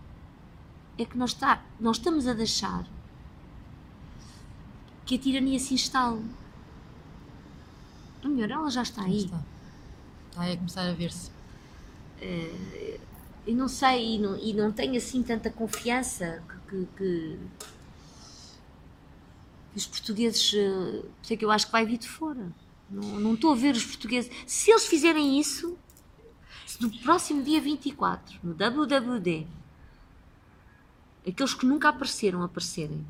[0.98, 2.86] é que nós, está, nós estamos a deixar
[5.06, 6.22] que a tirania se instale.
[8.22, 9.24] Ou melhor, ela já está aí.
[9.24, 9.42] Está.
[10.28, 11.30] está aí a começar a ver-se.
[12.20, 13.00] Uh,
[13.46, 17.38] eu não sei, e não, e não tenho assim tanta confiança que, que, que
[19.74, 20.52] os portugueses.
[20.52, 22.52] Uh, sei que eu acho que vai vir de fora.
[22.90, 24.30] Não, não estou a ver os portugueses.
[24.46, 25.76] Se eles fizerem isso,
[26.66, 29.46] se no próximo dia 24, no WWD,
[31.26, 33.04] aqueles que nunca apareceram aparecerem,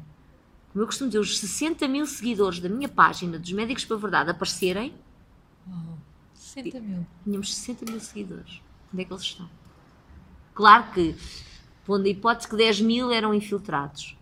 [0.73, 4.01] como eu costumo dizer, os 60 mil seguidores da minha página dos Médicos para a
[4.01, 4.93] Verdade aparecerem.
[5.69, 5.97] Oh,
[6.35, 7.07] 60 mil.
[7.23, 8.61] Tínhamos 60 mil seguidores.
[8.93, 9.49] Onde é que eles estão?
[10.53, 11.15] Claro que,
[11.85, 14.17] pondo a hipótese que 10 mil eram infiltrados.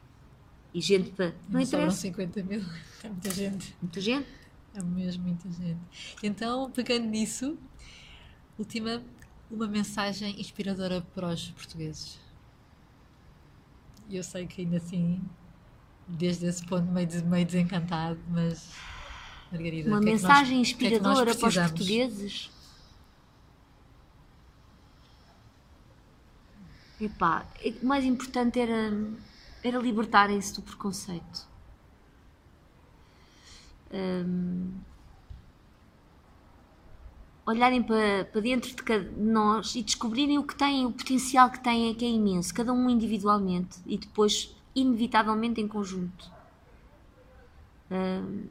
[0.75, 1.27] E gente para.
[1.27, 1.97] Não, não interessa.
[1.99, 2.63] 50 mil.
[3.05, 3.77] É muita gente.
[3.83, 4.29] Muita gente?
[4.77, 5.81] É mesmo muita gente.
[6.23, 7.59] Então, pegando nisso,
[8.57, 9.03] última,
[9.51, 12.21] uma mensagem inspiradora para os portugueses.
[14.09, 15.21] Eu sei que ainda assim,
[16.07, 18.71] desde esse ponto meio, meio desencantado, mas
[19.51, 22.51] Margarida, uma mensagem nós, inspiradora é para os portugueses.
[27.01, 27.45] Epá,
[27.83, 28.93] o mais importante era,
[29.63, 31.49] era libertarem-se do preconceito.
[33.93, 34.73] Um,
[37.45, 41.61] olharem para, para dentro de cada nós e descobrirem o que têm, o potencial que
[41.61, 46.31] têm, que é imenso, cada um individualmente e depois, inevitavelmente, em conjunto.
[47.91, 48.47] Um,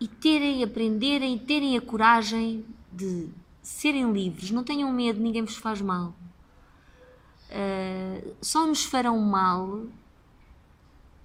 [0.00, 3.28] e terem, aprenderem terem a coragem de
[3.60, 6.14] serem livres, não tenham medo, ninguém vos faz mal.
[7.50, 9.86] Uh, só nos farão mal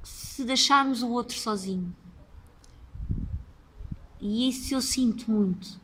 [0.01, 1.93] se deixarmos o outro sozinho.
[4.19, 5.79] E isso eu sinto muito.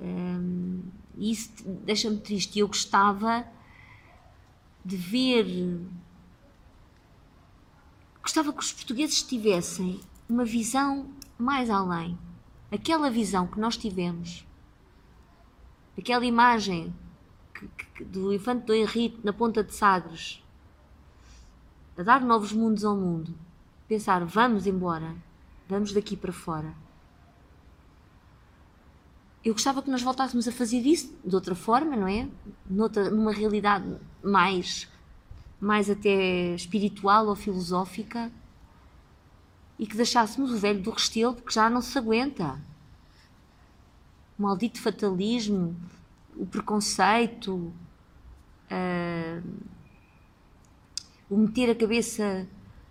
[0.00, 0.82] Um,
[1.18, 1.50] isso
[1.84, 2.58] deixa-me triste.
[2.58, 3.46] Eu gostava
[4.84, 5.80] de ver.
[8.22, 12.18] Gostava que os portugueses tivessem uma visão mais além.
[12.70, 14.46] Aquela visão que nós tivemos
[16.00, 16.94] aquela imagem
[17.68, 20.42] que, do infante do Henrique na ponta de Sagres.
[21.96, 23.34] A dar novos mundos ao mundo,
[23.86, 25.14] pensar vamos embora,
[25.68, 26.74] vamos daqui para fora.
[29.42, 32.28] Eu gostava que nós voltássemos a fazer isso de outra forma, não é?
[32.68, 34.86] Noutra, numa realidade mais,
[35.58, 38.30] mais até espiritual ou filosófica.
[39.78, 42.60] E que deixássemos o velho do Restelo porque já não se aguenta.
[44.38, 45.74] O maldito fatalismo,
[46.40, 47.72] o preconceito,
[48.70, 49.42] uh,
[51.28, 52.48] o meter a cabeça,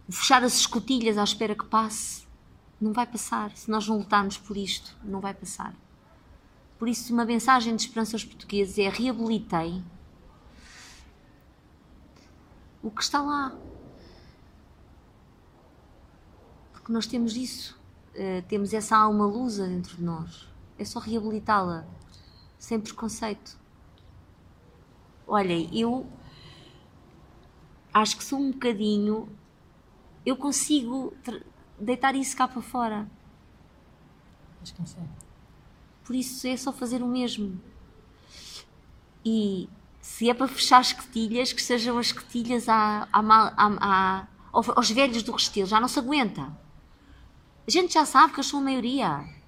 [0.08, 2.28] o fechar as escotilhas à espera que passe,
[2.80, 3.52] não vai passar.
[3.58, 5.74] Se nós não lutarmos por isto, não vai passar.
[6.78, 9.84] Por isso, uma mensagem de esperança aos portugueses é reabilitei
[12.84, 13.58] o que está lá.
[16.72, 17.76] Porque nós temos isso,
[18.14, 20.50] uh, temos essa alma lusa dentro de nós
[20.80, 21.86] é só reabilitá-la,
[22.60, 23.58] sem preconceito.
[25.26, 26.06] Olhem, eu
[27.94, 29.30] acho que sou um bocadinho.
[30.26, 31.14] Eu consigo
[31.80, 33.10] deitar isso cá para fora.
[34.60, 35.08] Mas consegue.
[36.04, 37.60] Por isso é só fazer o mesmo.
[39.24, 39.70] E
[40.02, 45.24] se é para fechar as escotilhas, que sejam as escotilhas à, à, à, aos velhos
[45.24, 46.52] do Restelo, já não se aguenta.
[47.68, 49.39] A gente já sabe que eu sou a maioria.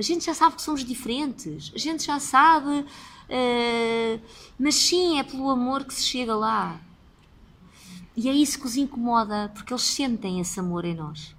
[0.00, 4.20] A gente já sabe que somos diferentes, a gente já sabe, uh,
[4.58, 6.80] mas sim, é pelo amor que se chega lá.
[8.16, 11.36] E é isso que os incomoda, porque eles sentem esse amor em nós.